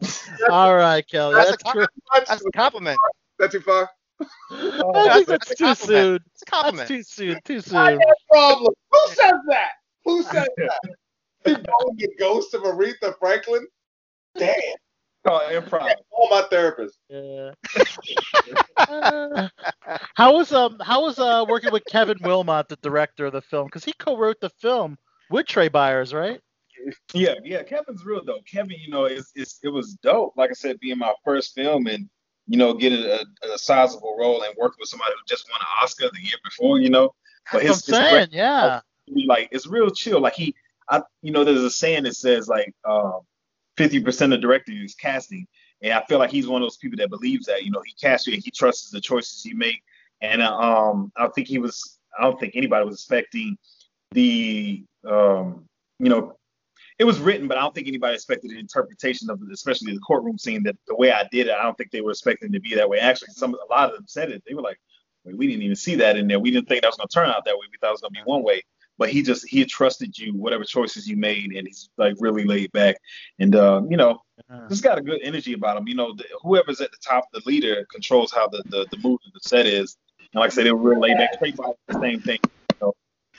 All 0.50 0.74
right, 0.74 1.06
Kelly. 1.06 1.34
That's 1.36 1.50
That's 1.50 1.62
a 1.62 1.72
true. 1.72 1.86
that's 2.26 2.44
a 2.44 2.50
compliment. 2.50 2.98
That's 3.38 3.52
too 3.52 3.60
far. 3.60 3.88
I 4.20 5.12
think 5.14 5.26
that's 5.26 5.48
that's 5.48 5.54
too 5.54 5.74
soon. 5.74 6.20
It's 6.32 6.42
a 6.42 6.46
compliment. 6.46 6.88
That's 6.88 7.14
too 7.14 7.24
soon. 7.24 7.40
Too 7.44 7.56
I 7.56 7.60
soon. 7.60 7.98
got 7.98 8.08
a 8.08 8.16
problem. 8.30 8.74
Who 8.90 8.98
says 9.08 9.32
that? 9.48 9.70
Who 10.04 10.22
says 10.24 10.48
that? 10.56 10.80
You 11.46 11.52
know 11.54 11.92
the 11.96 12.08
ghost 12.18 12.54
of 12.54 12.62
Aretha 12.62 13.14
Franklin? 13.18 13.66
Damn. 14.36 14.56
Oh, 15.26 15.48
improv. 15.50 15.92
All 16.10 16.28
my 16.30 16.46
therapists. 16.50 16.96
Yeah. 17.08 17.50
Uh, 18.76 19.48
how 20.14 20.34
was 20.34 20.52
um 20.52 20.78
how 20.80 21.02
was 21.02 21.18
uh 21.18 21.44
working 21.48 21.72
with 21.72 21.84
Kevin 21.86 22.18
Willmott, 22.18 22.68
the 22.68 22.76
director 22.76 23.26
of 23.26 23.32
the 23.32 23.42
film? 23.42 23.66
Because 23.66 23.84
he 23.84 23.92
co-wrote 23.98 24.40
the 24.40 24.50
film 24.50 24.96
with 25.30 25.46
Trai 25.46 25.70
Byers, 25.70 26.14
right? 26.14 26.40
Yeah, 27.12 27.34
yeah. 27.42 27.62
Kevin's 27.62 28.04
real 28.04 28.24
though. 28.24 28.40
Kevin, 28.50 28.76
you 28.78 28.90
know, 28.90 29.04
it's, 29.04 29.32
it's 29.34 29.58
it 29.62 29.68
was 29.68 29.94
dope. 30.02 30.34
Like 30.36 30.50
I 30.50 30.54
said, 30.54 30.78
being 30.80 30.98
my 30.98 31.12
first 31.24 31.54
film 31.54 31.86
and 31.86 32.08
you 32.46 32.58
know 32.58 32.74
getting 32.74 33.04
a, 33.04 33.24
a 33.52 33.58
sizable 33.58 34.16
role 34.18 34.42
and 34.42 34.54
working 34.56 34.76
with 34.78 34.88
somebody 34.88 35.12
who 35.12 35.24
just 35.26 35.48
won 35.50 35.60
an 35.60 35.66
Oscar 35.82 36.08
the 36.12 36.22
year 36.22 36.38
before, 36.44 36.78
you 36.78 36.90
know. 36.90 37.12
But 37.52 37.62
That's 37.62 37.86
his, 37.86 37.92
what 37.92 38.00
I'm 38.00 38.04
his 38.04 38.10
saying. 38.10 38.28
Yeah. 38.32 38.80
like 39.26 39.48
it's 39.50 39.66
real 39.66 39.90
chill. 39.90 40.20
Like 40.20 40.34
he, 40.34 40.54
I, 40.88 41.02
you 41.22 41.32
know, 41.32 41.44
there's 41.44 41.62
a 41.62 41.70
saying 41.70 42.04
that 42.04 42.14
says 42.14 42.48
like 42.48 42.72
um, 42.88 43.20
50% 43.76 44.34
of 44.34 44.40
directing 44.40 44.76
is 44.78 44.94
casting, 44.94 45.46
and 45.82 45.92
I 45.92 46.02
feel 46.04 46.18
like 46.18 46.30
he's 46.30 46.48
one 46.48 46.62
of 46.62 46.66
those 46.66 46.78
people 46.78 46.96
that 46.98 47.10
believes 47.10 47.46
that. 47.46 47.64
You 47.64 47.70
know, 47.70 47.82
he 47.84 47.92
casts 47.94 48.26
you, 48.26 48.34
and 48.34 48.42
he 48.42 48.50
trusts 48.50 48.90
the 48.90 49.00
choices 49.00 49.44
you 49.44 49.56
make, 49.56 49.82
and 50.20 50.42
uh, 50.42 50.56
um, 50.56 51.12
I 51.16 51.22
don't 51.22 51.34
think 51.34 51.48
he 51.48 51.58
was, 51.58 51.98
I 52.18 52.22
don't 52.22 52.38
think 52.40 52.56
anybody 52.56 52.84
was 52.84 52.96
expecting 52.96 53.56
the, 54.12 54.84
um, 55.08 55.64
you 55.98 56.08
know. 56.08 56.36
It 56.98 57.04
was 57.04 57.18
written, 57.18 57.46
but 57.46 57.58
I 57.58 57.60
don't 57.60 57.74
think 57.74 57.88
anybody 57.88 58.14
expected 58.14 58.52
the 58.52 58.58
interpretation 58.58 59.28
of 59.28 59.42
it, 59.42 59.52
especially 59.52 59.92
the 59.92 60.00
courtroom 60.00 60.38
scene. 60.38 60.62
That 60.62 60.76
the 60.86 60.96
way 60.96 61.12
I 61.12 61.28
did 61.30 61.46
it, 61.48 61.52
I 61.52 61.62
don't 61.62 61.76
think 61.76 61.90
they 61.90 62.00
were 62.00 62.12
expecting 62.12 62.50
to 62.52 62.60
be 62.60 62.74
that 62.74 62.88
way. 62.88 62.98
Actually, 62.98 63.28
some 63.32 63.52
a 63.52 63.70
lot 63.70 63.90
of 63.90 63.96
them 63.96 64.06
said 64.08 64.30
it. 64.30 64.42
They 64.46 64.54
were 64.54 64.62
like, 64.62 64.78
"We 65.24 65.46
didn't 65.46 65.62
even 65.62 65.76
see 65.76 65.94
that 65.96 66.16
in 66.16 66.26
there. 66.26 66.40
We 66.40 66.50
didn't 66.50 66.68
think 66.68 66.80
that 66.80 66.88
was 66.88 66.96
going 66.96 67.08
to 67.08 67.14
turn 67.14 67.28
out 67.28 67.44
that 67.44 67.54
way. 67.54 67.66
We 67.70 67.76
thought 67.78 67.88
it 67.88 67.92
was 67.92 68.00
going 68.00 68.14
to 68.14 68.20
be 68.20 68.24
one 68.24 68.42
way." 68.42 68.62
But 68.98 69.10
he 69.10 69.22
just 69.22 69.46
he 69.48 69.64
trusted 69.64 70.16
you 70.16 70.32
whatever 70.32 70.64
choices 70.64 71.06
you 71.06 71.16
made 71.16 71.52
and 71.52 71.66
he's 71.66 71.90
like 71.98 72.14
really 72.18 72.44
laid 72.44 72.72
back 72.72 72.96
and 73.38 73.54
uh 73.54 73.82
you 73.88 73.96
know 73.96 74.20
Yeah. 74.50 74.66
just 74.68 74.82
got 74.82 74.98
a 74.98 75.02
good 75.02 75.20
energy 75.22 75.52
about 75.54 75.76
him 75.76 75.88
you 75.88 75.94
know 75.94 76.14
the, 76.14 76.24
whoever's 76.42 76.80
at 76.80 76.90
the 76.92 76.98
top 77.06 77.24
the 77.32 77.42
leader 77.46 77.86
controls 77.92 78.32
how 78.32 78.48
the 78.48 78.62
the, 78.68 78.86
the 78.90 78.98
mood 78.98 79.20
of 79.26 79.32
the 79.32 79.40
set 79.42 79.66
is 79.66 79.96
and 80.32 80.40
like 80.40 80.50
i 80.50 80.54
said 80.54 80.64
they 80.66 80.72
were 80.72 80.90
real 80.90 81.00
laid 81.00 81.16
back 81.18 81.30
trai 81.40 81.52
the 81.88 81.98
same 82.00 82.20
thing 82.22 82.38
you 82.44 82.76
know 82.80 82.92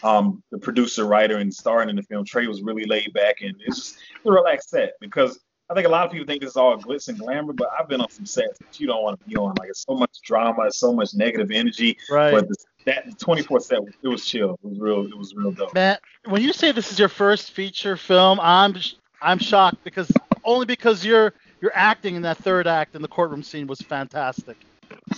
um 0.03 0.43
the 0.51 0.57
producer 0.57 1.05
writer 1.05 1.37
and 1.37 1.53
starring 1.53 1.89
in 1.89 1.95
the 1.95 2.03
film 2.03 2.25
trai 2.25 2.47
was 2.47 2.61
really 2.61 2.85
laid 2.85 3.11
back 3.13 3.41
and 3.41 3.55
it's 3.65 3.77
just 3.77 3.99
a 4.25 4.31
relaxed 4.31 4.69
set 4.69 4.93
because 4.99 5.39
I 5.69 5.73
think 5.73 5.85
a 5.85 5.89
lot 5.89 6.05
of 6.05 6.11
people 6.13 6.25
think 6.25 6.43
it's 6.43 6.55
all 6.55 6.81
glitz 6.81 7.09
and 7.09 7.19
glamour, 7.19 7.51
but 7.51 7.67
I've 7.77 7.89
been 7.89 7.99
on 7.99 8.09
some 8.09 8.25
sets 8.25 8.57
that 8.59 8.79
you 8.79 8.87
don't 8.87 9.03
want 9.03 9.19
to 9.19 9.25
be 9.29 9.35
on. 9.35 9.53
Like 9.59 9.67
it's 9.69 9.83
so 9.85 9.95
much 9.95 10.11
drama, 10.23 10.63
it's 10.67 10.77
so 10.77 10.93
much 10.93 11.13
negative 11.13 11.51
energy. 11.51 11.97
Right. 12.09 12.31
But 12.31 12.47
the, 12.47 12.55
that 12.87 13.19
24 13.19 13.59
set, 13.59 13.79
it 14.01 14.07
was 14.07 14.25
chill. 14.25 14.57
It 14.63 14.67
was 14.67 14.79
real. 14.79 15.05
It 15.05 15.17
was 15.17 15.35
real 15.35 15.51
dope. 15.51 15.73
Matt, 15.73 16.01
when 16.25 16.41
you 16.41 16.53
say 16.53 16.71
this 16.71 16.91
is 16.91 16.97
your 16.97 17.09
first 17.09 17.51
feature 17.51 17.97
film, 17.97 18.39
I'm 18.41 18.75
I'm 19.21 19.39
shocked 19.39 19.83
because 19.83 20.11
only 20.43 20.65
because 20.65 21.05
your 21.05 21.33
your 21.61 21.71
acting 21.75 22.15
in 22.15 22.21
that 22.23 22.37
third 22.37 22.65
act 22.65 22.95
in 22.95 23.01
the 23.01 23.07
courtroom 23.07 23.43
scene 23.43 23.67
was 23.67 23.81
fantastic. 23.81 24.57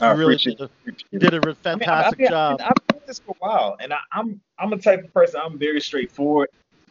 I 0.02 0.12
You 0.14 0.18
really 0.18 0.36
did 0.38 0.60
a, 0.60 0.70
you 1.12 1.20
did 1.20 1.34
a 1.34 1.42
re- 1.42 1.56
I 1.66 1.76
mean, 1.76 1.84
I- 1.84 1.86
fantastic 1.86 2.22
I, 2.22 2.26
I, 2.26 2.30
job. 2.30 2.62
I've 2.62 2.88
been 2.88 3.02
this 3.06 3.20
for 3.20 3.32
a 3.32 3.36
while, 3.40 3.78
and 3.80 3.94
I, 3.94 4.00
I'm 4.12 4.42
I'm 4.58 4.74
a 4.74 4.78
type 4.78 5.04
of 5.04 5.14
person. 5.14 5.40
I'm 5.44 5.58
very 5.60 5.80
straightforward. 5.80 6.50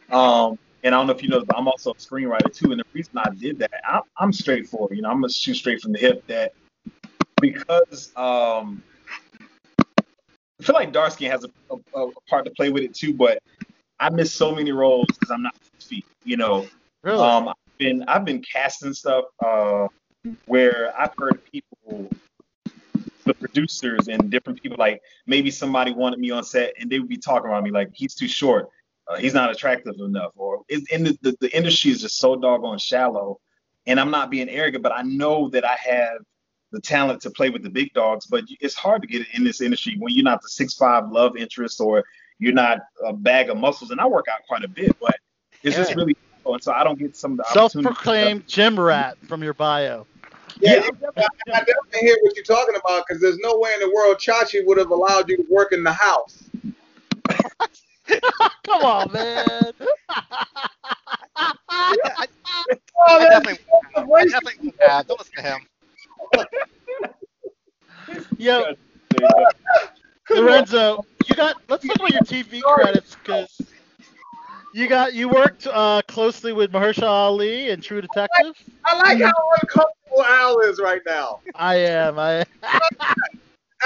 Um, 0.09 0.57
and 0.83 0.95
I 0.95 0.97
don't 0.97 1.07
know 1.07 1.13
if 1.13 1.21
you 1.21 1.27
know, 1.27 1.43
but 1.43 1.57
I'm 1.57 1.67
also 1.67 1.91
a 1.91 1.95
screenwriter 1.95 2.53
too. 2.53 2.71
And 2.71 2.79
the 2.79 2.85
reason 2.93 3.17
I 3.17 3.29
did 3.31 3.59
that, 3.59 3.81
I, 3.83 3.99
I'm 4.17 4.31
straightforward. 4.31 4.95
You 4.95 5.01
know, 5.01 5.09
I'm 5.09 5.19
gonna 5.19 5.29
shoot 5.29 5.55
straight 5.55 5.81
from 5.81 5.91
the 5.91 5.99
hip. 5.99 6.25
That 6.27 6.53
because 7.41 8.11
um, 8.15 8.81
I 10.59 10.63
feel 10.63 10.75
like 10.75 10.91
dark 10.91 11.11
skin 11.13 11.31
has 11.31 11.45
a, 11.45 11.49
a, 11.95 11.99
a 12.07 12.11
part 12.29 12.45
to 12.45 12.51
play 12.51 12.69
with 12.69 12.83
it 12.83 12.93
too, 12.93 13.13
but 13.13 13.41
I 13.99 14.09
miss 14.09 14.33
so 14.33 14.53
many 14.53 14.71
roles 14.71 15.07
because 15.07 15.31
I'm 15.31 15.41
not 15.41 15.55
six 15.63 15.85
feet. 15.85 16.05
You 16.23 16.37
know, 16.37 16.67
Really? 17.03 17.19
um, 17.19 17.49
I've 17.49 17.55
been 17.77 18.03
I've 18.07 18.25
been 18.25 18.41
casting 18.41 18.93
stuff 18.93 19.25
uh, 19.43 19.87
where 20.45 20.93
I've 20.99 21.13
heard 21.17 21.41
people, 21.51 22.09
the 23.25 23.33
producers 23.33 24.09
and 24.09 24.29
different 24.29 24.61
people, 24.61 24.77
like 24.77 25.01
maybe 25.27 25.49
somebody 25.49 25.91
wanted 25.91 26.19
me 26.19 26.31
on 26.31 26.43
set 26.43 26.73
and 26.79 26.89
they 26.89 26.99
would 26.99 27.09
be 27.09 27.17
talking 27.17 27.49
about 27.49 27.63
me 27.63 27.71
like 27.71 27.89
he's 27.93 28.13
too 28.13 28.27
short, 28.27 28.67
uh, 29.07 29.15
he's 29.17 29.33
not 29.33 29.51
attractive 29.51 29.95
enough, 29.99 30.31
or 30.35 30.61
and 30.91 31.05
the, 31.05 31.17
the 31.21 31.37
the 31.39 31.55
industry 31.55 31.91
is 31.91 32.01
just 32.01 32.17
so 32.17 32.35
doggone 32.35 32.77
shallow. 32.77 33.39
And 33.87 33.99
I'm 33.99 34.11
not 34.11 34.29
being 34.29 34.49
arrogant, 34.49 34.83
but 34.83 34.91
I 34.91 35.01
know 35.03 35.49
that 35.49 35.65
I 35.65 35.75
have 35.75 36.17
the 36.71 36.81
talent 36.81 37.21
to 37.21 37.31
play 37.31 37.49
with 37.49 37.63
the 37.63 37.69
big 37.69 37.93
dogs. 37.93 38.25
But 38.25 38.43
it's 38.59 38.75
hard 38.75 39.01
to 39.01 39.07
get 39.07 39.25
in 39.33 39.43
this 39.43 39.61
industry 39.61 39.95
when 39.97 40.13
you're 40.13 40.23
not 40.23 40.41
the 40.41 40.49
six 40.49 40.73
five 40.75 41.09
love 41.09 41.35
interest 41.37 41.79
or 41.81 42.03
you're 42.39 42.53
not 42.53 42.79
a 43.05 43.13
bag 43.13 43.49
of 43.49 43.57
muscles. 43.57 43.91
And 43.91 43.99
I 43.99 44.07
work 44.07 44.25
out 44.31 44.39
quite 44.47 44.63
a 44.63 44.67
bit, 44.67 44.95
but 45.01 45.15
it's 45.63 45.75
just 45.75 45.91
Yeah. 45.91 45.97
really 45.97 46.15
and 46.45 46.63
so 46.63 46.71
I 46.71 46.83
don't 46.83 46.97
get 46.97 47.15
some 47.15 47.33
of 47.33 47.37
the. 47.37 47.43
Self-proclaimed 47.51 48.47
gym 48.47 48.79
rat 48.79 49.17
from 49.27 49.43
your 49.43 49.53
bio. 49.53 50.07
Yeah, 50.61 50.75
Yeah, 50.75 50.85
you- 50.85 51.11
I, 51.17 51.25
I 51.53 51.59
definitely 51.59 51.99
hear 52.01 52.17
what 52.21 52.35
you're 52.35 52.43
talking 52.45 52.75
about 52.75 53.05
because 53.07 53.21
there's 53.21 53.37
no 53.39 53.57
way 53.59 53.73
in 53.75 53.79
the 53.81 53.91
world 53.93 54.17
Chachi 54.17 54.65
would 54.65 54.77
have 54.77 54.89
allowed 54.89 55.29
you 55.29 55.37
to 55.37 55.45
work 55.49 55.73
in 55.73 55.83
the 55.83 55.91
house. 55.91 56.49
Come 58.65 58.83
on, 58.83 59.11
man. 59.11 59.73
I, 61.35 62.25
Oh, 63.07 63.19
I 63.19 63.29
definitely, 63.29 63.59
I 63.95 64.25
definitely, 64.25 64.73
uh, 64.87 65.03
don't 65.03 65.19
listen 65.19 65.33
to 65.37 65.41
him. 65.41 65.59
Yo, 68.37 68.73
Lorenzo, 70.29 71.03
you 71.27 71.35
got. 71.35 71.57
Let's 71.67 71.85
talk 71.85 71.97
about 71.97 72.11
your 72.11 72.21
TV 72.21 72.61
credits 72.61 73.15
because 73.15 73.59
you 74.73 74.87
got 74.87 75.13
you 75.13 75.29
worked 75.29 75.67
uh, 75.67 76.01
closely 76.07 76.53
with 76.53 76.71
Mahershala 76.71 77.07
Ali 77.07 77.69
and 77.69 77.83
True 77.83 78.01
Detective. 78.01 78.53
I 78.85 78.97
like 78.97 79.21
how 79.21 79.33
uncomfortable 79.61 80.23
Al 80.25 80.59
is 80.59 80.79
right 80.79 81.01
now. 81.05 81.41
I 81.55 81.75
am. 81.75 82.17
I. 82.19 82.45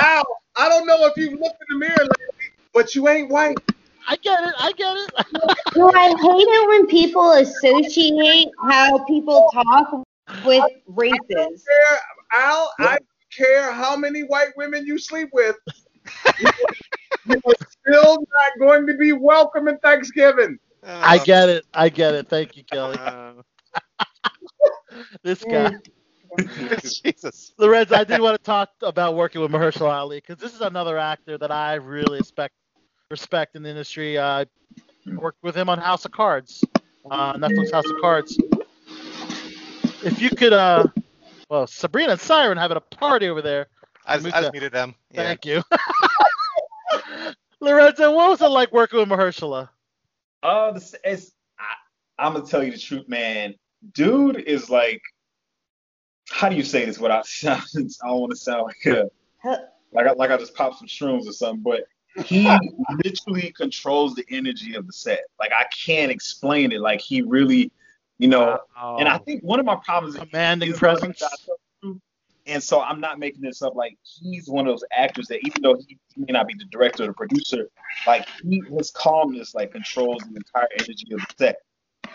Al, 0.01 0.23
I 0.55 0.69
don't 0.69 0.87
know 0.87 1.05
if 1.05 1.13
you've 1.17 1.39
looked 1.39 1.63
in 1.69 1.79
the 1.79 1.85
mirror 1.85 2.01
lately, 2.01 2.51
but 2.73 2.95
you 2.95 3.07
ain't 3.07 3.29
white. 3.29 3.57
I 4.07 4.15
get 4.17 4.43
it. 4.43 4.53
I 4.57 4.71
get 4.73 4.97
it. 4.97 5.11
Well, 5.75 5.91
I 5.95 6.09
hate 6.09 6.17
it 6.19 6.69
when 6.69 6.87
people 6.87 7.31
associate 7.31 8.47
how 8.69 9.03
people 9.05 9.49
talk 9.51 10.03
with 10.45 10.63
races. 10.87 11.17
Care, 11.29 11.99
Al, 12.33 12.71
I 12.79 12.97
don't 12.97 13.07
care 13.31 13.71
how 13.71 13.95
many 13.95 14.21
white 14.21 14.55
women 14.57 14.85
you 14.85 14.97
sleep 14.97 15.29
with. 15.33 15.55
You're 17.25 17.41
still 17.81 18.17
not 18.17 18.51
going 18.59 18.87
to 18.87 18.95
be 18.95 19.13
welcome 19.13 19.67
in 19.67 19.77
Thanksgiving. 19.79 20.57
I 20.85 21.19
get 21.19 21.49
it. 21.49 21.65
I 21.73 21.89
get 21.89 22.15
it. 22.15 22.27
Thank 22.27 22.57
you, 22.57 22.63
Kelly. 22.63 22.97
Uh, 22.99 23.33
This 25.23 25.43
guy. 25.43 25.71
Jesus. 26.83 27.53
Lorenzo, 27.57 27.95
I 27.95 28.03
did 28.03 28.21
want 28.21 28.37
to 28.37 28.43
talk 28.43 28.69
about 28.81 29.15
working 29.15 29.41
with 29.41 29.51
Mahershala 29.51 29.93
Ali 29.93 30.17
because 30.17 30.37
this 30.37 30.53
is 30.53 30.61
another 30.61 30.97
actor 30.97 31.37
that 31.37 31.51
I 31.51 31.75
really 31.75 32.19
respect 32.19 32.53
respect 33.11 33.55
in 33.55 33.63
the 33.63 33.69
industry. 33.69 34.17
Uh, 34.17 34.45
I 35.07 35.15
worked 35.15 35.43
with 35.43 35.55
him 35.55 35.69
on 35.69 35.77
House 35.77 36.05
of 36.05 36.11
Cards, 36.11 36.63
uh, 37.09 37.33
Netflix 37.33 37.71
House 37.71 37.89
of 37.89 38.01
Cards. 38.01 38.37
If 40.03 40.21
you 40.21 40.29
could, 40.31 40.53
uh, 40.53 40.87
well, 41.49 41.67
Sabrina 41.67 42.13
and 42.13 42.21
Siren 42.21 42.57
having 42.57 42.77
a 42.77 42.81
party 42.81 43.27
over 43.29 43.41
there. 43.41 43.67
I 44.05 44.17
just, 44.17 44.35
I 44.35 44.41
just 44.41 44.53
muted 44.53 44.73
them. 44.73 44.95
Yeah. 45.11 45.23
Thank 45.23 45.45
you. 45.45 45.63
Lorenzo, 47.61 48.13
what 48.13 48.29
was 48.29 48.41
it 48.41 48.47
like 48.47 48.71
working 48.73 48.99
with 48.99 49.07
Mahershala? 49.07 49.69
Uh, 50.41 50.71
this, 50.71 50.93
it's, 51.03 51.31
I, 51.57 51.73
I'm 52.25 52.33
gonna 52.33 52.45
tell 52.45 52.63
you 52.63 52.71
the 52.71 52.77
truth, 52.77 53.07
man. 53.07 53.55
Dude 53.93 54.37
is 54.37 54.69
like, 54.69 55.01
how 56.29 56.49
do 56.49 56.55
you 56.55 56.63
say 56.63 56.85
this 56.85 56.99
without 56.99 57.25
sounding? 57.27 57.89
I 58.03 58.07
don't 58.07 58.19
want 58.19 58.31
to 58.31 58.37
sound 58.37 58.63
like 58.63 58.85
a, 58.85 59.09
like 59.93 60.07
I, 60.07 60.11
like 60.13 60.31
I 60.31 60.37
just 60.37 60.55
popped 60.55 60.79
some 60.79 60.87
shrooms 60.87 61.27
or 61.27 61.31
something, 61.31 61.61
but 61.61 61.85
he 62.25 62.45
literally 63.03 63.53
controls 63.55 64.15
the 64.15 64.25
energy 64.29 64.75
of 64.75 64.85
the 64.85 64.93
set. 64.93 65.21
Like 65.39 65.51
I 65.51 65.65
can't 65.65 66.11
explain 66.11 66.71
it. 66.71 66.81
Like 66.81 67.01
he 67.01 67.21
really, 67.21 67.71
you 68.19 68.27
know. 68.27 68.59
And 68.99 69.07
I 69.07 69.17
think 69.17 69.43
one 69.43 69.59
of 69.59 69.65
my 69.65 69.75
problems 69.75 70.15
is 70.15 70.21
commanding 70.21 70.69
he's 70.69 70.79
presence. 70.79 71.21
not 71.21 71.31
like 71.31 71.39
that. 71.47 71.99
And 72.45 72.61
so 72.61 72.81
I'm 72.81 72.99
not 72.99 73.19
making 73.19 73.41
this 73.41 73.61
up. 73.61 73.73
Like 73.75 73.97
he's 74.03 74.49
one 74.49 74.67
of 74.67 74.73
those 74.73 74.83
actors 74.91 75.27
that 75.27 75.39
even 75.47 75.61
though 75.61 75.75
he, 75.75 75.97
he 76.13 76.21
may 76.27 76.33
not 76.33 76.45
be 76.47 76.53
the 76.55 76.65
director 76.65 77.03
or 77.03 77.07
the 77.07 77.13
producer, 77.13 77.69
like 78.05 78.27
he 78.43 78.61
his 78.69 78.91
calmness 78.91 79.55
like 79.55 79.71
controls 79.71 80.21
the 80.29 80.35
entire 80.35 80.67
energy 80.77 81.07
of 81.13 81.19
the 81.21 81.25
set. 81.37 81.55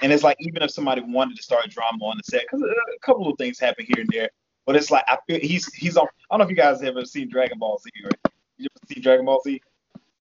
And 0.03 0.13
it's 0.13 0.23
like 0.23 0.37
even 0.41 0.63
if 0.63 0.71
somebody 0.71 1.01
wanted 1.01 1.37
to 1.39 1.43
start 1.43 1.69
drama 1.71 2.05
on 2.05 2.19
the 2.19 2.23
set, 2.25 2.43
because 2.43 2.61
a 2.63 2.99
couple 3.01 3.29
of 3.31 3.39
things 3.39 3.59
happen 3.59 3.87
here 3.87 4.01
and 4.03 4.09
there, 4.13 4.29
but 4.67 4.77
it's 4.77 4.91
like 4.91 5.05
I 5.09 5.17
feel 5.27 5.41
he's 5.41 5.73
he's 5.75 5.97
on. 5.97 6.07
I 6.31 6.35
don't 6.37 6.41
know 6.41 6.45
if 6.45 6.51
you 6.51 6.57
guys 6.57 6.81
have 6.83 6.97
ever 6.97 7.07
seen 7.07 7.31
Dragon 7.31 7.59
Ball 7.59 7.79
Z, 7.79 7.91
right? 8.05 8.33
You 8.59 8.67
ever 8.71 8.95
see 8.95 9.01
Dragon 9.01 9.25
Ball 9.25 9.41
Z? 9.43 9.63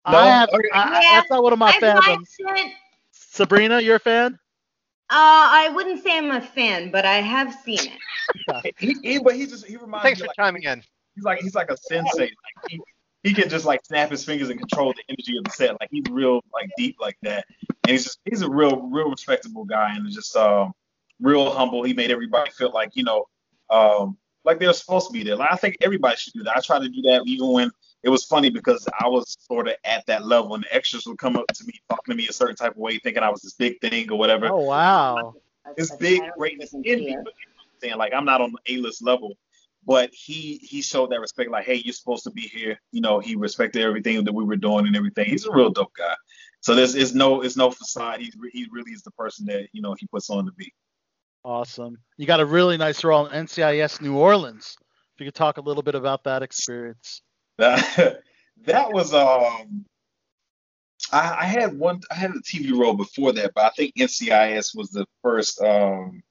No? 0.07 0.17
I 0.19 0.25
have. 0.27 0.49
Okay. 0.49 0.69
I, 0.71 0.83
I- 0.83 1.01
Yeah, 1.01 1.11
that's 1.15 1.31
not 1.31 1.41
one 1.41 1.51
of 1.51 1.57
my 1.57 1.69
I've 1.69 1.81
fandoms. 1.81 2.27
Sabrina, 3.11 3.81
you're 3.81 3.95
a 3.95 3.99
fan? 3.99 4.37
Uh, 5.07 5.13
I 5.51 5.69
wouldn't 5.69 6.03
say 6.03 6.17
I'm 6.17 6.31
a 6.31 6.41
fan, 6.41 6.89
but 6.89 7.05
I 7.05 7.15
have 7.15 7.53
seen 7.63 7.79
it. 7.79 7.99
He, 8.79 8.95
he, 9.03 9.19
but 9.19 9.35
he 9.35 9.45
just 9.45 9.65
he 9.65 9.77
reminds 9.77 10.03
Thanks 10.03 10.19
me 10.19 10.23
for 10.23 10.27
like, 10.29 10.35
chiming 10.35 10.63
in. 10.63 10.83
he's 11.13 11.23
like 11.23 11.39
he's 11.41 11.53
like 11.53 11.69
a 11.69 11.77
sensei. 11.77 12.21
Like 12.21 12.69
he, 12.69 12.81
he 13.23 13.33
can 13.33 13.47
just 13.49 13.65
like 13.65 13.85
snap 13.85 14.09
his 14.09 14.25
fingers 14.25 14.49
and 14.49 14.59
control 14.59 14.93
the 14.93 15.03
energy 15.09 15.37
of 15.37 15.43
the 15.43 15.51
set. 15.51 15.79
Like 15.79 15.89
he's 15.91 16.05
real 16.09 16.41
like 16.51 16.69
deep 16.75 16.97
like 16.99 17.17
that. 17.21 17.45
And 17.83 17.91
he's 17.91 18.03
just 18.03 18.19
he's 18.25 18.41
a 18.41 18.49
real 18.49 18.81
real 18.87 19.09
respectable 19.09 19.63
guy 19.63 19.95
and 19.95 20.09
just 20.11 20.35
um 20.35 20.73
real 21.21 21.51
humble. 21.51 21.83
He 21.83 21.93
made 21.93 22.09
everybody 22.11 22.49
feel 22.51 22.71
like 22.71 22.95
you 22.95 23.03
know 23.03 23.25
um 23.69 24.17
like 24.43 24.59
they're 24.59 24.73
supposed 24.73 25.07
to 25.07 25.13
be 25.13 25.23
there. 25.23 25.35
Like 25.35 25.51
I 25.51 25.55
think 25.55 25.77
everybody 25.81 26.15
should 26.17 26.33
do 26.33 26.43
that. 26.43 26.57
I 26.57 26.61
try 26.61 26.79
to 26.79 26.89
do 26.89 27.01
that 27.03 27.23
even 27.25 27.51
when 27.51 27.71
it 28.05 28.09
was 28.09 28.23
funny 28.23 28.49
because 28.51 28.87
I 28.99 29.07
was 29.07 29.35
sort 29.39 29.67
of 29.67 29.73
at 29.83 30.05
that 30.05 30.25
level 30.25 30.53
and 30.53 30.63
the 30.63 30.73
extras 30.73 31.05
would 31.07 31.17
come 31.17 31.35
up 31.35 31.47
to 31.53 31.65
me 31.65 31.73
talking 31.89 32.13
to 32.13 32.15
me 32.15 32.27
a 32.27 32.33
certain 32.33 32.55
type 32.55 32.71
of 32.71 32.77
way, 32.77 32.99
thinking 32.99 33.23
I 33.23 33.29
was 33.29 33.41
this 33.41 33.53
big 33.53 33.81
thing 33.81 34.11
or 34.11 34.17
whatever 34.17 34.47
Oh 34.49 34.61
wow. 34.61 35.33
his 35.75 35.91
big 35.91 36.21
greatness 36.37 36.71
in 36.73 36.81
me. 36.81 36.87
but 36.87 37.01
you 37.07 37.11
know 37.15 37.23
what 37.23 37.25
I'm 37.25 37.79
Saying 37.81 37.97
like 37.97 38.13
I'm 38.13 38.25
not 38.25 38.41
on 38.41 38.53
the 38.53 38.73
A-list 38.75 39.03
level, 39.03 39.33
but 39.85 40.11
he 40.13 40.59
he 40.61 40.81
showed 40.81 41.09
that 41.11 41.19
respect. 41.19 41.49
Like, 41.51 41.65
hey, 41.65 41.75
you're 41.83 41.93
supposed 41.93 42.23
to 42.25 42.31
be 42.31 42.41
here. 42.41 42.79
You 42.91 43.01
know, 43.01 43.19
he 43.19 43.35
respected 43.35 43.81
everything 43.81 44.23
that 44.23 44.33
we 44.33 44.43
were 44.45 44.55
doing 44.55 44.85
and 44.87 44.95
everything. 44.95 45.25
He's 45.25 45.45
a 45.45 45.51
real 45.51 45.71
dope 45.71 45.93
guy. 45.97 46.15
So 46.61 46.73
there's 46.75 46.95
is 46.95 47.13
no 47.15 47.41
it's 47.41 47.57
no 47.57 47.71
facade. 47.71 48.21
He's 48.21 48.35
he 48.53 48.67
really 48.71 48.91
is 48.91 49.01
the 49.01 49.11
person 49.11 49.45
that 49.47 49.67
you 49.73 49.81
know 49.81 49.95
he 49.99 50.07
puts 50.07 50.29
on 50.29 50.45
to 50.45 50.51
be. 50.53 50.71
Awesome. 51.43 51.97
You 52.17 52.25
got 52.25 52.39
a 52.39 52.45
really 52.45 52.77
nice 52.77 53.03
role 53.03 53.25
in 53.27 53.45
NCIS 53.45 54.01
New 54.01 54.15
Orleans. 54.17 54.75
If 55.15 55.21
you 55.21 55.27
could 55.27 55.35
talk 55.35 55.57
a 55.57 55.61
little 55.61 55.83
bit 55.83 55.95
about 55.95 56.23
that 56.23 56.43
experience. 56.43 57.21
That 58.65 58.91
was 58.91 59.13
um. 59.13 59.85
I, 61.11 61.37
I 61.41 61.45
had 61.45 61.77
one. 61.77 62.01
I 62.09 62.15
had 62.15 62.31
a 62.31 62.39
TV 62.39 62.75
role 62.75 62.95
before 62.95 63.31
that, 63.33 63.51
but 63.53 63.65
I 63.65 63.69
think 63.69 63.95
NCIS 63.95 64.75
was 64.75 64.89
the 64.89 65.05
first. 65.21 65.61
Um, 65.61 66.23